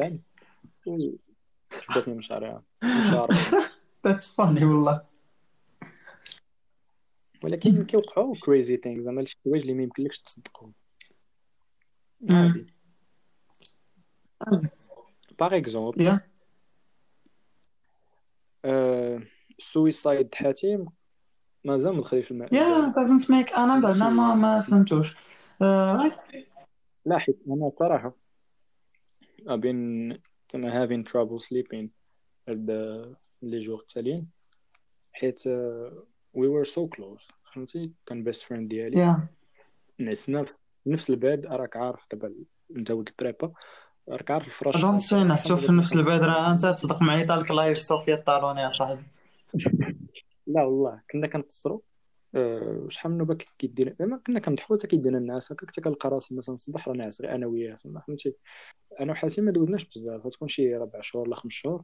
[0.87, 3.35] جبداتني من شعري من شعري
[4.05, 5.03] that's funny والله.
[7.43, 10.73] ولكن كيوقعوا crazy thing زعما شي حوايج اللي ما يمكنلكش تصدقهم؟
[15.39, 16.21] par exemple يا
[19.59, 20.85] ال suicide حاتم
[21.63, 22.53] مازال ما دخلش الماء.
[22.55, 25.15] يا doesn't make أنا بعدا ما ما فهمتوش.
[27.07, 28.15] آه، لا حيت أنا صراحة.
[29.41, 30.17] I've been
[30.49, 31.87] كان having trouble sleeping
[32.49, 32.71] هاد
[33.41, 34.27] les jours التاليين
[35.11, 35.91] حيت uh,
[36.37, 38.99] we were so close فهمتي؟ كان best friend ديالي.
[38.99, 39.27] يا
[39.99, 40.53] نعسنا في
[40.89, 42.33] نفس البيت راك عارف دابا
[42.75, 43.51] أنت ولد البريبا.
[44.09, 47.77] راك عارف الفراش دونت سي نحسو في نفس البيت راه أنت تصدق معي طالك لايف
[47.77, 49.03] صوفيا الطالوني يا صاحبي.
[50.47, 51.79] لا والله كنا كنقصروا.
[51.79, 51.92] أه
[52.87, 56.53] شحال من نوبه كيدينا زعما كنا كنضحكوا حتى كيدينا الناس هكا كنت كنلقى راسي مثلا
[56.55, 58.35] الصباح راه ناعس غير أنا وياه تما فهمتي؟
[58.99, 61.83] أنا وحاتم ما دوزناش بزاف تكون شي ربع شهور ولا خمس شهور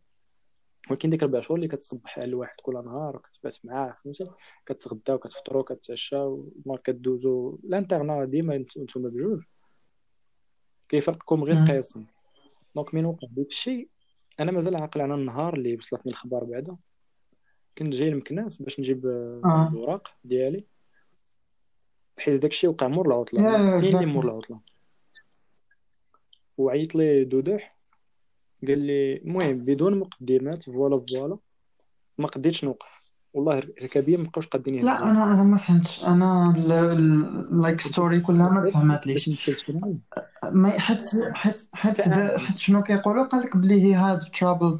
[0.89, 4.29] ولكن ديك ربع شهور اللي كتصبح على الواحد كل نهار وكتبات معاه فهمتي؟
[4.65, 9.41] كتغداو كتفطروا كتعشاو ما كدوزو l'internat ديما نت- نتوما بجوج.
[10.89, 11.57] كيفرقكم غير.
[11.63, 12.05] القسم
[12.75, 13.89] donc من وقع داك الشيء
[14.39, 16.77] أنا مازال عاقل على النهار اللي وصلتني الخبر بعدا.
[17.80, 19.70] كنت جاي لمكناس باش نجيب آه، آه.
[19.74, 20.63] الوراق ديالي.
[22.18, 23.82] حيت داك الشيء وقع مور العطلة.
[23.82, 24.06] Exactly.
[24.06, 24.60] مور العطلة.
[26.58, 27.76] وعيط لي دودوح
[28.68, 31.38] قال لي المهم بدون مقدمات voilà voilà
[32.18, 33.13] ما قديتش نوقف.
[33.34, 36.04] والله ركابيه ما بقاوش قادين لا أنا أنا ما فهمتش.
[36.06, 36.54] أنا
[37.52, 40.00] like story كلها ما للفيلم.
[40.62, 42.02] ما حيت حيت حيت
[42.38, 44.80] حيت شنو كيقولوا؟ قال لك بلي هي هاد trouble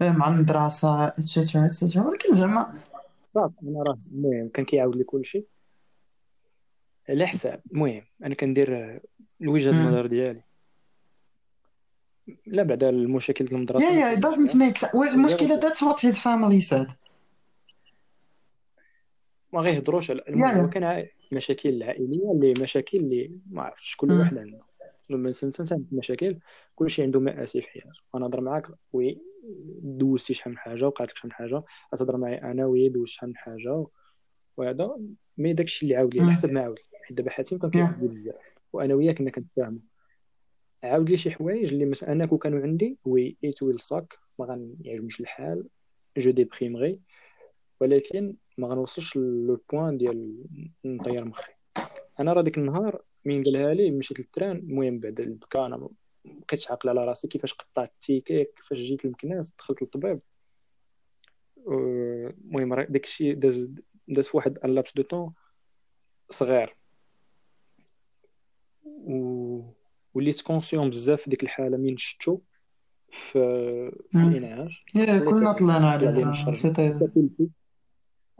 [0.00, 2.74] مع المدرسة et cetera et cetera ولكن زعما
[3.34, 5.44] صافي أنا راه المهم كان كيعاود لي كلشي.
[7.08, 9.00] على حساب المهم أنا كندير
[9.40, 9.70] الوجهه.
[9.70, 10.42] النظر ديالي.
[12.46, 13.90] لا بعدا المشاكل ديال المدرسة.
[13.90, 14.16] يا يا
[14.54, 14.94] make sense.
[15.12, 16.90] المشكلة that's what his family said.
[19.52, 24.12] ما غيهضروش على المهم كان ع- مشاكل العائليه اللي مشاكل اللي ما عرفتش كل.
[24.12, 24.58] واحد عنده.
[25.10, 25.32] لما
[25.92, 26.38] مشاكل
[26.76, 27.68] كل شيء عنده مآسي في.
[27.68, 29.18] حياته أنا نهضر معاك oui
[29.82, 31.62] دوزتي شحال من حاجة وقعت لك شحال من حاجة.
[31.94, 33.86] غتهضر معايا أنا وهي دوزت شحال من حاجة
[34.56, 34.98] وهذا
[35.38, 38.08] mais داكشي اللي عاود لي على حسب ما عاود حيت دابا حاتم كان كيعاود لي
[38.08, 38.34] بزاف
[38.72, 39.80] وأنا وياه كنا كنتفاهموا.
[40.82, 44.44] عاود لي شي حوايج اللي مثلا أنا كون كانوا عندي oui it will suck ما
[44.46, 45.64] غنعجبنيش الحال
[46.18, 47.00] je déprimerai.
[47.80, 50.44] ولكن ما غنوصلش le point ديال
[50.84, 51.52] نطير مخي.
[52.20, 55.88] أنا راه ديك النهار من قالها لي مشيت لل train المهم بعد البكا أنا
[56.24, 60.20] بقيتش عاقل على راسي كيفاش قطعت ال ticket كيفاش جيت للمكناس دخلت للطبيب.
[61.66, 63.74] المهم داك الشيء داز
[64.08, 65.32] داز في واحد laps de temps
[66.30, 66.76] صغير.
[68.84, 69.60] و
[70.14, 72.38] وليت conscient بزاف ديك الحالة من شفتو
[73.10, 73.32] في
[74.12, 74.84] في الإنعاش.
[74.94, 76.32] كلنا طلعنا عليها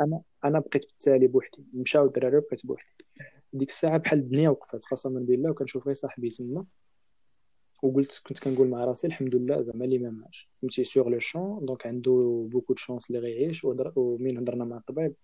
[0.01, 1.65] أنا أنا بقيت بالتالي بوحدي.
[1.75, 3.05] مشاو الدراري بقيت بوحدي.
[3.53, 6.65] ديك الساعة بحال الدنيا وقفات قسما بالله وكنشوف غير صاحبي تما.
[7.85, 11.67] وقلت كنت كنقول مع راسي الحمد لله زعما اللي ما ماتش فهمتي؟ sur le champ
[11.67, 15.15] donc عنده beaucoup de chances اللي غيعيش ومين هضرنا مع الطبيب؟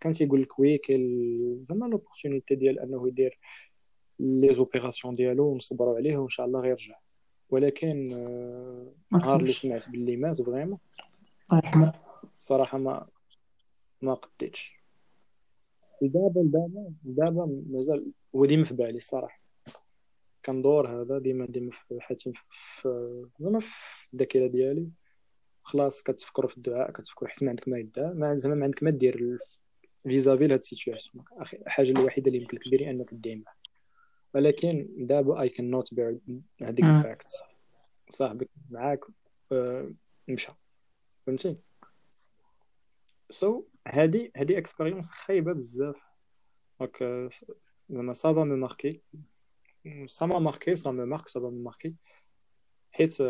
[0.00, 3.38] كان تيقول لك oui كاين زعما l'opportunité ديال أنه يدير
[4.20, 6.98] les opérations ديالو ونصبروا عليه وإن شاء الله غيرجع.
[7.50, 8.06] ولكن
[9.12, 10.78] نهار اللي سمعت باللي مات vraiment
[12.38, 13.06] صراحة ما
[14.02, 14.74] ما قديتش.
[16.02, 19.43] دابا دابا دابا مازال هو ديما في بالي الصراحة.
[20.44, 24.88] كندور هذا ديما ديما في حياتي في زعما في الذاكرة ديالي.
[25.62, 28.90] خلاص كتفكروا في الدعاء كتفكروا حيت ما عندك ما يدعى ما زعما ما عندك ما
[28.90, 29.38] دير
[30.02, 31.24] vis-à-vis لهاد ال situation.
[31.52, 33.56] الحاجة الوحيدة اللي يمكن لك ديري أنك دير معاه.
[34.34, 36.18] ولكن دابا اي كان نوت بير
[36.62, 37.26] هذيك ال fact.
[38.10, 39.00] صاحبك معاك
[39.52, 39.92] آه،
[40.28, 40.52] مشى.
[41.26, 41.54] فهمتي؟
[43.30, 45.96] so so, هادي هادي expérience خايبة بزاف.
[46.80, 47.30] donc
[47.90, 49.02] زعما ça va me marquer
[50.06, 51.94] ça m'a marqué ça me marque ça m'a marqué
[52.92, 53.22] حيت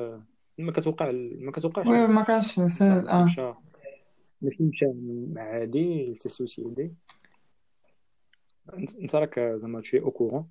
[0.59, 2.85] ما كتوقع ما كتوقعش وي ما كانش مشى
[4.43, 4.87] ماشي مشى
[5.37, 6.95] عادي سوسيدي
[8.79, 10.51] انت راك زعما تشي أو كورون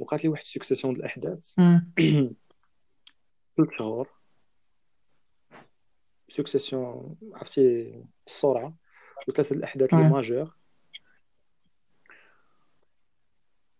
[0.00, 1.50] وقعت لي واحد سكسيسيون ديال الأحداث.
[3.56, 4.08] ثلاث شهور.
[6.28, 7.94] سكسيسيون عرفتي
[8.26, 8.74] السرعه
[9.28, 10.56] وثلاثة الأحداث اللي ماجور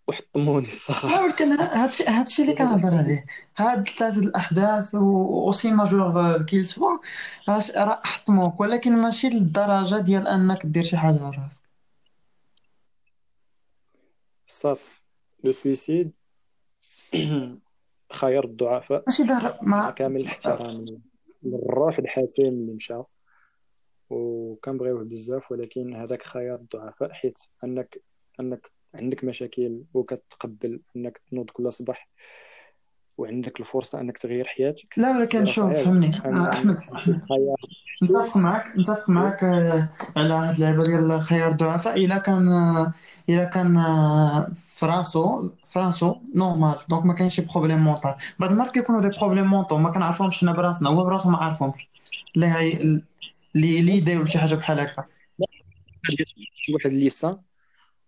[0.09, 1.25] وحطموني الصراحة.
[1.25, 6.99] ولكن هادشي هادشي اللي كنهضر عليه هاد ثلاثة الأحداث aussi majeurs qu'ils soient
[7.77, 11.63] راه حطموك ولكن ماشي للدرجة ديال أنك دير شي حاجة على راسك.
[14.47, 15.01] صافي.
[15.45, 16.13] le suicide.
[18.13, 19.05] خيار الضعفاء.
[19.07, 20.85] ماشي دار مع كامل الاحترام.
[21.43, 23.03] للروح الحاتم اللي مشى
[24.11, 28.03] وكنبغيوه بزاف ولكن هذاك خيار الضعفاء حيت انك
[28.41, 32.09] أنك عندك مشاكل وكتقبل أنك تنوض كل صباح
[33.19, 34.99] وعندك الفرصة أنك تغير حياتك.
[34.99, 36.13] لا ولكن شوف فهمني.
[36.25, 36.81] آه، أحمد
[38.05, 42.05] نتفق معك نتفق معك آه، على هاد اللعبة ديال خيار الضعفاء.
[42.05, 42.93] إلا كان آه،
[43.29, 43.83] إلا كان
[44.67, 49.91] فراسو فراسو normal donc ما كاينش problème mental بعض المرات كيكونوا des problèmes mentaux ما
[49.91, 50.89] كنعرفهمش حنا براسنا.
[50.89, 51.89] هو براسو ما عارفهمش.
[52.37, 52.73] اللي هي
[53.57, 55.05] اللي اللي شي حاجة بحال هكا.
[56.75, 57.37] واحد اللي sain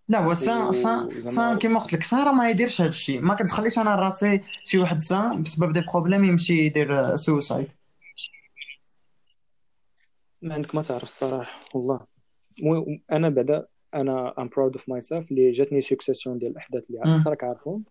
[0.09, 3.35] لا هو sain sain sain كيما قلت لك sain راه ما يديرش هذا الشيء ما
[3.35, 7.69] كتخليش أنا راسي شي واحد sain بسبب des problèmes يمشي يدير suicide
[10.43, 12.01] ما عندك ما تعرف الصراحة والله.
[13.13, 17.85] أنا بعدا أنا I'm proud of myself اللي جاتني succession ديال الأحداث اللي راك عارفهم.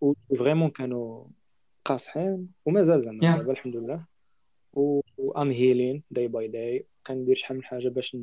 [0.00, 1.24] و vraiment كانوا
[1.84, 4.04] قاصحين ومازال زعما دابا الحمد لله.
[4.72, 5.00] و
[5.36, 8.20] I'm healing day by day كندير شحال من حاجة باش ن...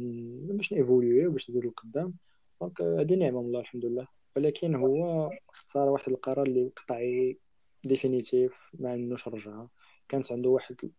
[0.52, 2.14] باش ن évoluer وباش نزيد لقدام
[2.62, 4.08] donc هادي نعمة من الله الحمد لله.
[4.36, 7.38] ولكن هو اختار واحد القرار اللي قطعي
[7.84, 9.70] définitif ما عندوش رجعة.
[10.10, 10.92] كانت عنده واحد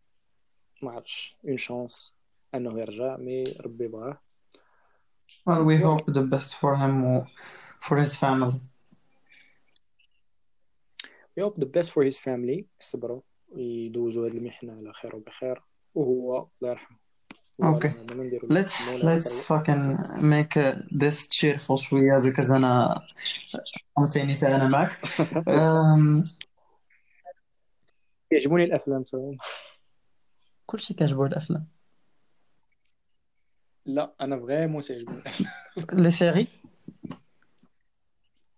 [0.83, 2.15] ما عرفتش une chance
[2.55, 4.21] أنه يرجع mais ربي بغاه.
[5.47, 7.27] Well, we hope the best for him or
[7.81, 8.61] for his family.
[11.35, 12.65] We hope the best for his family.
[12.81, 13.21] يصبروا
[13.57, 15.63] يدوزوا هذه المحنة على خير وبخير.
[15.95, 17.02] وهو الله يرحمه.
[17.61, 17.93] Okay.
[18.49, 19.85] Let's let's fucking
[20.19, 23.05] make uh, this cheerful شوية because أنا
[23.99, 25.07] أمسيني أنا معك.
[25.49, 26.33] um,
[28.31, 29.37] يعجبوني الأفلام تمام.
[30.67, 31.67] كلشي كيعجبو الأفلام.
[33.87, 35.23] لا أنا vraiment تعجبني
[35.93, 36.49] les séries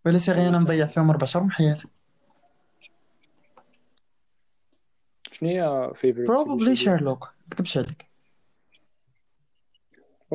[0.06, 1.88] les séries أنا مضيع فيهم ربع شهور من حياتي
[5.32, 8.13] شنو هي favorite probably شيرلوك نكدبش عليك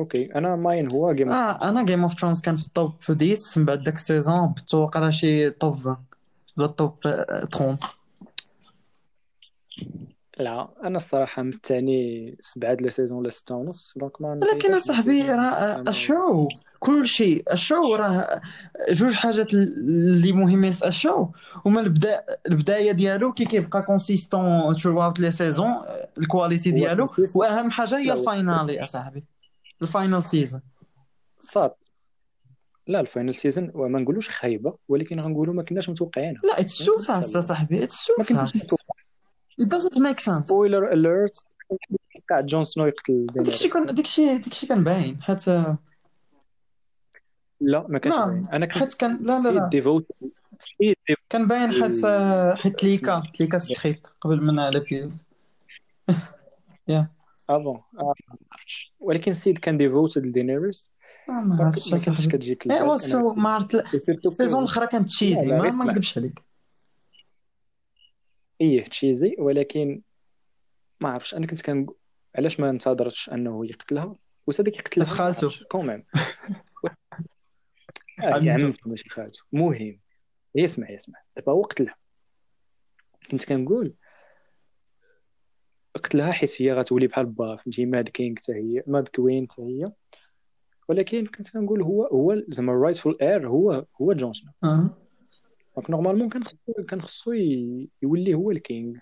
[0.00, 3.36] okay أنا mine هو Game آه أنا Game of Thrones كان في ال top 10
[3.56, 5.96] من بعد داك ال season بتوقع راه شي top 20
[6.58, 7.78] ولا top 30
[10.38, 15.22] لا أنا الصراحة متعني سبعة د لا سيزون ولا سته ونص دونك ما ولكن أصاحبي
[15.22, 16.48] راه الشو
[16.80, 17.44] كل شيء.
[17.52, 18.40] الشو راه
[18.90, 21.28] جوج حاجات اللي مهمين في الشو
[21.66, 25.74] هما البدا البداية ديالو كي كيبقى كونسيستون اوت لي سيزون
[26.18, 27.06] الكواليتي ديالو.
[27.34, 29.24] وأهم حاجة هي الفاينالي اصاحبي
[29.82, 30.60] الفاينال سيزون
[31.40, 31.72] صاد.
[32.86, 36.40] لا الفاينل سيزون وما نقولوش خايبة ولكن غنقولوا ما كناش متوقعينها.
[36.44, 38.74] لا it's too fast اصاحبي it's too ما fast
[39.60, 40.46] it doesn't make sense.
[40.46, 41.46] spoiler alert
[42.30, 45.22] قاعد جون سنو يقتل داكشي كان داكشي داكشي كان باين.
[45.22, 45.48] حيت
[47.60, 48.48] لا ما كانش لا، باين.
[48.52, 49.68] أنا كنت حيت كان لا لا لا.
[49.68, 50.06] devoted
[51.28, 52.06] كان باين حيت
[52.58, 53.22] حيت ليكا.
[53.40, 54.58] ليكا سكريبت قبل من
[57.50, 58.14] آه bon آه،
[58.49, 58.94] ما عرفتش.
[58.98, 60.92] ولكن السيد كان devoted لدينيريس
[61.28, 64.86] آه، ما عرفتش ما كانتش اصاحبي كتجيك البال و so ما عرفت ال season الاخرى
[64.86, 66.44] كانت cheesy ما نكذبش عليك.
[68.60, 70.02] إيه cheesy ولكن
[71.00, 71.34] ما عرفتش.
[71.34, 71.96] أنا كنت كنقول
[72.36, 74.16] علاش ما انتظرتش أنه يقتلها؟
[74.46, 75.50] وصدق يقتلها خالته.
[75.70, 76.04] quand même
[78.18, 78.66] عمته.
[78.66, 79.42] عمته ماشي خالته.
[79.52, 80.00] مهم.
[80.54, 81.18] يسمع يسمع.
[81.36, 81.94] دابا هو قتلها.
[83.30, 83.94] كنت كنقول
[86.00, 89.92] قتلها حيت هي غتولي بحال با فهمتي؟ mad king حتى هي mad queen حتى هي.
[90.88, 94.50] ولكن كنت كنقول هو هو زعما ال rightful heir هو هو جون سنو
[95.76, 97.32] donc normalement كان خصو كان خصو
[98.02, 98.96] يولي هو ال king.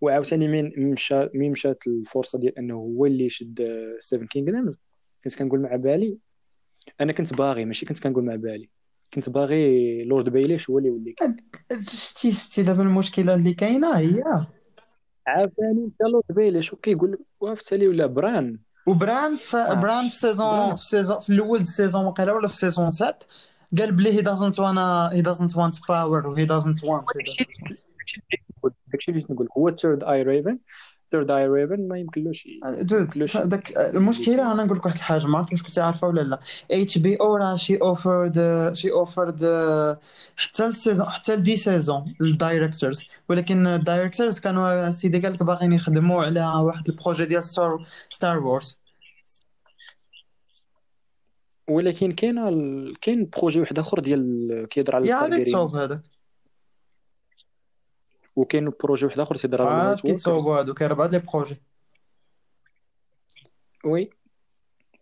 [0.00, 3.62] وعاوتاني من مشى مين مشات الفرصة ديال أنه هو اللي يشد
[3.98, 4.74] seven kingdoms
[5.24, 6.18] كنت كنقول مع بالي.
[7.00, 8.68] أنا كنت باغي ماشي كنت كنقول مع بالي.
[9.14, 11.12] كنت باغي لورد بيليش هو اللي يولي.
[11.12, 11.34] king.
[11.82, 14.22] شتي شتي دابا المشكلة اللي كاينة هي
[15.30, 19.74] عافاني انت لورد بيليش وكيقول وافت لي ولا بران؟ وبران في آه.
[19.74, 20.76] بران في season بران.
[20.76, 23.18] في season في الأول ال season وقيلا ولا في season 7
[23.78, 27.78] قال بلي هي doesn't wanna he doesn't want power و he doesn't want he doesn't
[28.62, 29.48] want داكشي اللي بغيت نقول.
[29.58, 30.58] هو three-eyed raven
[31.10, 32.48] three-eyed raven ما يمكنلوش
[33.14, 33.36] كلش.
[33.36, 37.36] داك المشكلة أنا نقول لك واحد الحاجة ما عرفت واش كنتي عارفة ولا لا HBO
[37.36, 38.34] راه she offered
[38.74, 39.44] she offered
[40.36, 45.42] حتى ال season حتى des saisons لل directors ولكن ال directors كانوا سيدي قال لك
[45.42, 48.78] باغيين يخدموا على واحد ال projet ديال Star Star Wars
[51.68, 52.94] ولكن كاين.
[53.02, 56.00] كاين projet واحد آخر ديال كيهضر على يا هذاك ال Targaryen تصوب هذاك
[58.40, 61.62] وكاين projet واحد آخر عاد ال white كيتصوبوا walkers هادو كاين بعض les projets.
[63.84, 64.10] Oui.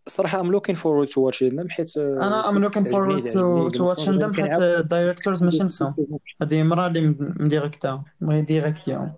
[0.07, 4.09] الصراحه I'm looking forward to watch them حيت أنا I'm looking forward to to watch
[4.09, 5.95] them حيت ال directors ماشي نفسهم
[6.43, 9.13] هذه مرة اللي مديريكتاهم بغي يديريكتيهم.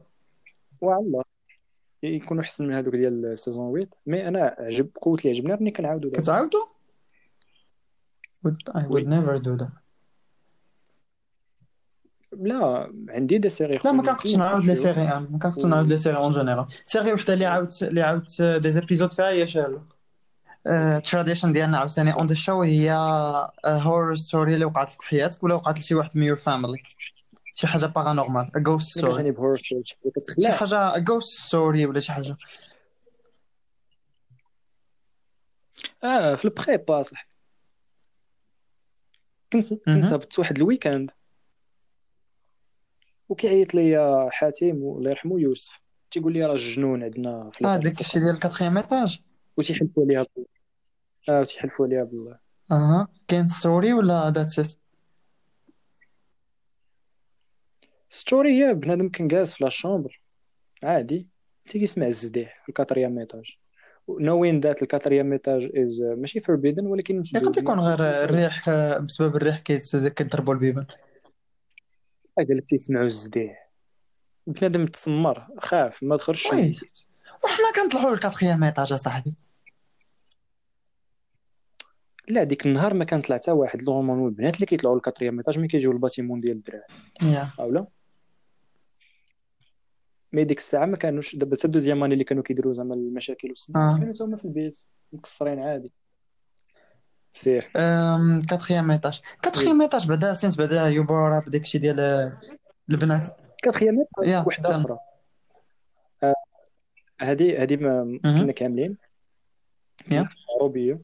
[0.81, 1.23] والله.
[2.03, 6.11] يكونوا أحسن من هذوك ديال season 8 mais أنا عجب قوة اللي عجبني راني كنعاودو
[8.47, 9.73] Would- I would never do that.
[12.41, 16.17] لا عندي des séries لا ما كنقدش نعاود les séries ما كنقدش نعاود les séries
[16.17, 19.97] en général série وحدة اللي عاودت اللي عاودت des épisodes فيها هي شارلوك
[20.67, 22.91] ال tradition ديالنا عاوتاني on the show هي
[23.67, 26.83] horror story اللي وقعت لك في حياتك ولا وقعت لشي واحد من your family
[27.55, 29.83] شي حاجة paranormal ghost story جانب horror story
[30.41, 32.37] شي حاجة ghost story ولا شي حاجة.
[36.05, 37.29] آه في ال prépa صح.
[39.53, 39.69] كنت.
[39.73, 41.11] كنت هبطت واحد ال weekend
[43.31, 45.73] وكيعيط لي حاتم الله يرحمه يوسف.
[46.11, 47.77] تيقول لي راه الجنون عندنا في آه.
[47.77, 49.21] داك الشيء ديال ال quatrième étage.
[49.57, 50.49] وتيحلفوا عليها بالله
[51.29, 52.39] آه وتيحلفوا عليها بالله
[52.73, 53.09] أها.
[53.29, 54.73] كاين story ولا that's it
[58.09, 60.21] story هي بنادم كان جالس في la chambre
[60.83, 61.29] عادي.
[61.69, 63.59] تيسمع الزديح في ال quatrième étage.
[64.09, 67.23] knowing that ال quatrième étage is ماشي forbidden ولكن.
[67.35, 70.87] يقدر يكون غير الريح آه، بسبب الريح كيضربوا البيبان.
[72.49, 73.71] قال لك تيسمعوا الزديح
[74.47, 76.73] بنادم تسمر خاف ما دخلش oui.
[77.45, 79.35] وحنا كنطلعوا لل quatrième étage اصاحبي
[82.29, 85.69] لا ديك النهار ما كان طلع حتى واحد نورمالمون البنات اللي كيطلعوا للكاتريام ايطاج ملي
[85.69, 86.85] كيجيو للباتيمون ديال الدراري.
[87.23, 87.51] يا.
[87.61, 87.87] أولا.
[90.33, 93.99] مي ديك الساعة ما كانوش دابا حتى الدوزيام اللي كانوا كيديروا زعما المشاكل والصداع آه.
[93.99, 94.81] كانوا تما في البيت
[95.13, 95.93] مقصرين عادي.
[97.33, 97.71] سير.
[97.77, 102.41] أم، كاتريام ايطاج كاتريام ايطاج بعدا سنت بعدا يوبورا بداك الشيء ديال آه،
[102.91, 103.27] البنات.
[103.63, 104.77] كاتخيامات يا، وحده.
[104.77, 104.99] أخرى.
[106.23, 106.35] آه،
[107.21, 107.77] هذه هذه.
[108.23, 108.97] كنا كاملين.
[110.13, 111.01] العروبيه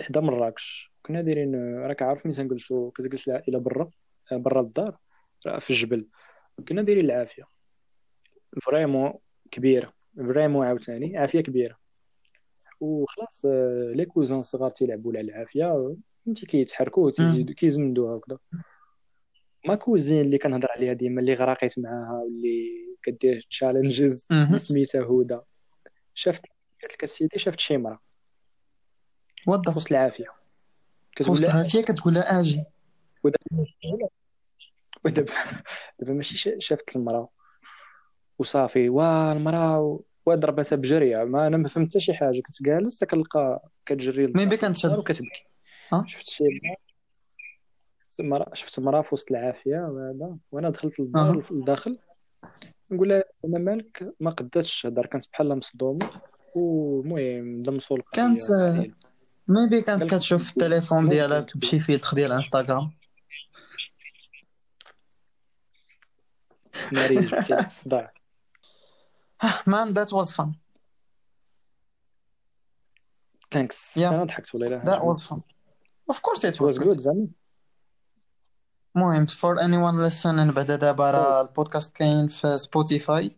[0.00, 3.90] حدا مراكش كنا دايرين آه، راك عارف ملي تنجلسوا كتجلس العائله برا
[4.32, 4.96] برا الدار
[5.58, 6.06] في الجبل.
[6.68, 7.42] كنا دايرين العافية.
[8.62, 9.12] vraiment
[9.50, 9.92] كبيرة.
[10.16, 11.81] vraiment عاوتاني عافية كبيرة.
[12.82, 18.38] وخلاص آه، les cousins الصغار تيلعبوا على العافيه فهمتي كيتحركوا تيزيدوا كيزندوها هكذا.
[19.68, 22.68] ma cousine اللي كنهضر عليها ديما اللي غراقيت معاها واللي
[23.02, 24.28] كدير تشالنجز.
[24.56, 25.38] سميتها هدى
[26.14, 26.46] شفت
[26.82, 28.00] قالت لك أسيدي شفت شي مرة.
[29.46, 30.30] وات في وسط العافية في
[31.16, 32.64] كتقول وسط العافية كتقول لها أجي.
[35.04, 35.32] ودابا
[35.98, 37.28] دابا ماشي شا- شافت المرأة
[38.38, 43.62] وصافي وا المرأة وضربتها بجرية ما أنا ما فهمت حتى شي حاجة كنت جالس كنلقى
[43.86, 45.46] كتجري ميبي للدار كانت شاد وكتبكي
[45.92, 46.44] أه؟ شفت شي
[48.54, 50.36] شفت مرأة في وسط العافية وهذا.
[50.52, 51.98] وأنا دخلت للدار لداخل
[52.90, 56.10] نقول لها أنا مالك؟ ما قداتش تهضر كانت بحال مصدومة
[56.54, 58.40] والمهم لمسوا كانت
[58.74, 58.94] ديالي
[59.48, 62.92] maybe كانت كتشوف التليفون ديالها بشي فيلتر ديال انستغرام.
[66.92, 68.12] ناري جبتي لك الصداع
[69.66, 70.48] man that was fun
[73.52, 74.02] thanks yeah.
[74.02, 75.40] حتى أنا ضحكت والله الا that عجبني was fun.
[76.14, 76.98] Of course it it was was good good.
[76.98, 77.28] زعما
[78.96, 83.36] المهم for anyone listening بعدا دابا so راه البودكاست كاين في سبوتيفاي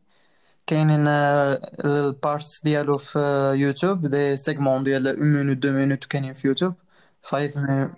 [0.67, 1.07] كاينين
[1.85, 3.19] ال parts ديالو في
[3.57, 6.75] يوتيوب des segments ديال 1 minute 2 minutes كاينين في يوتيوب
[7.23, 7.91] 5 minutes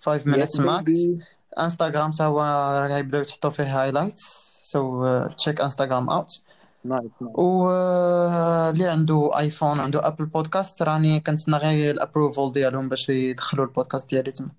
[0.00, 0.82] 5 yes minutes max.
[0.84, 1.24] baby.
[1.60, 2.42] انستغرام تا هو
[2.90, 4.22] غيبداو يحطوا فيه highlights
[4.62, 6.42] so check Instagram out
[6.86, 7.38] nice nice.
[7.38, 13.08] و آه، اللي عنده ايفون عنده Apple Podcast راني كنتسنى غير ال approval ديالهم باش
[13.08, 14.50] يدخلوا البودكاست ديالي تما.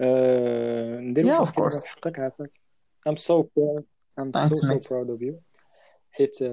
[0.00, 1.84] آه، ندير yeah of course.
[1.84, 2.50] حقك عافاك.
[3.08, 3.82] I'm so proud
[4.20, 5.34] I'm so so proud of you.
[6.10, 6.46] حيت uh,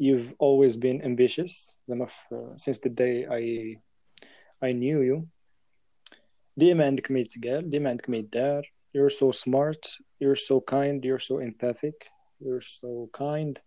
[0.00, 1.72] you've always been ambitious.
[1.88, 3.78] زعما في- since the day I
[4.64, 5.22] I knew you.
[6.56, 9.83] ديما عندك ما يتقال ديما عندك ما يدار you're so smart
[10.19, 11.97] you're so kind you're so empathic
[12.41, 13.59] you're so kind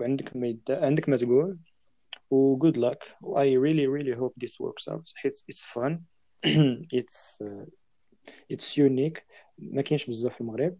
[0.00, 1.58] وعندك ما يدار عندك ما تقول
[2.30, 3.04] و good luck
[3.36, 5.98] I really really hope this works out حيت it's fun
[6.98, 7.66] it's uh,
[8.52, 9.22] it's unique
[9.58, 10.78] ما كاينش بزاف في المغرب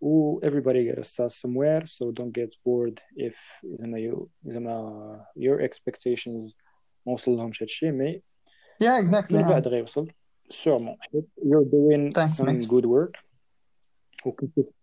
[0.00, 6.54] و everybody gets start somewhere so don't get bored if زعما you زعما your expectations
[7.06, 8.22] ما وصل لهمش هادشي مي
[8.82, 9.48] yeah exactly من yeah.
[9.48, 10.12] بعد غيوصل
[10.53, 12.67] sûrement حيت you're doing thanks some mate.
[12.67, 13.13] good work.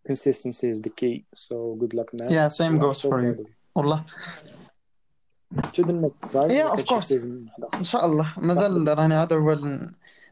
[0.07, 1.25] Consistency is the key.
[1.35, 2.29] So good luck man.
[2.29, 3.47] Yeah same goes so for you.
[3.77, 4.05] والله
[5.55, 7.13] yeah ما of course.
[7.75, 9.59] ان شاء الله صافي مازال راني هذا هو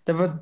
[0.06, 0.38] دابا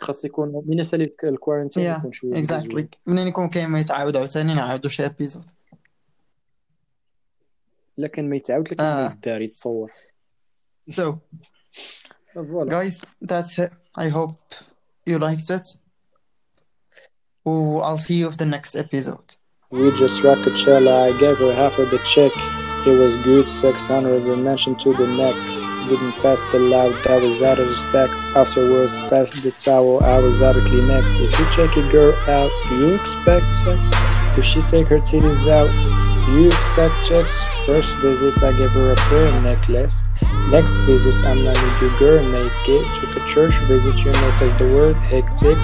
[0.00, 2.72] خاص يكون من يسالي الكوارنتين yeah يكون شوية exactly.
[2.72, 5.50] زوين منين يكون كاين ما يتعاود عاوتاني نعاودو شي ابيزود
[7.98, 9.12] لكن ما يتعاود لكن ما آه.
[9.12, 9.92] يدار يتصور.
[10.90, 11.14] So
[12.34, 12.70] Voilà.
[12.70, 13.72] Guys, that's it.
[13.94, 14.38] I hope
[15.04, 15.76] you liked it.
[17.46, 19.36] Ooh, I'll see you of the next episode.
[19.70, 21.08] We just rocked Coachella.
[21.08, 22.32] I gave her half of the check.
[22.86, 24.24] It was good, 600.
[24.24, 25.34] We mentioned to the neck.
[25.88, 28.12] Didn't pass the love that was out of respect.
[28.36, 31.16] Afterwards, passed the towel, I was out of Kleenex.
[31.18, 33.88] If you check a girl out, do you expect sex?
[34.36, 35.68] If she take her titties out,
[36.36, 37.42] you expect checks?
[37.64, 40.04] First visit, I gave her a pearl necklace.
[40.50, 42.86] Next visit, I'm not the girl naked.
[42.96, 45.58] Took a church visit, you know, cause the word hectic.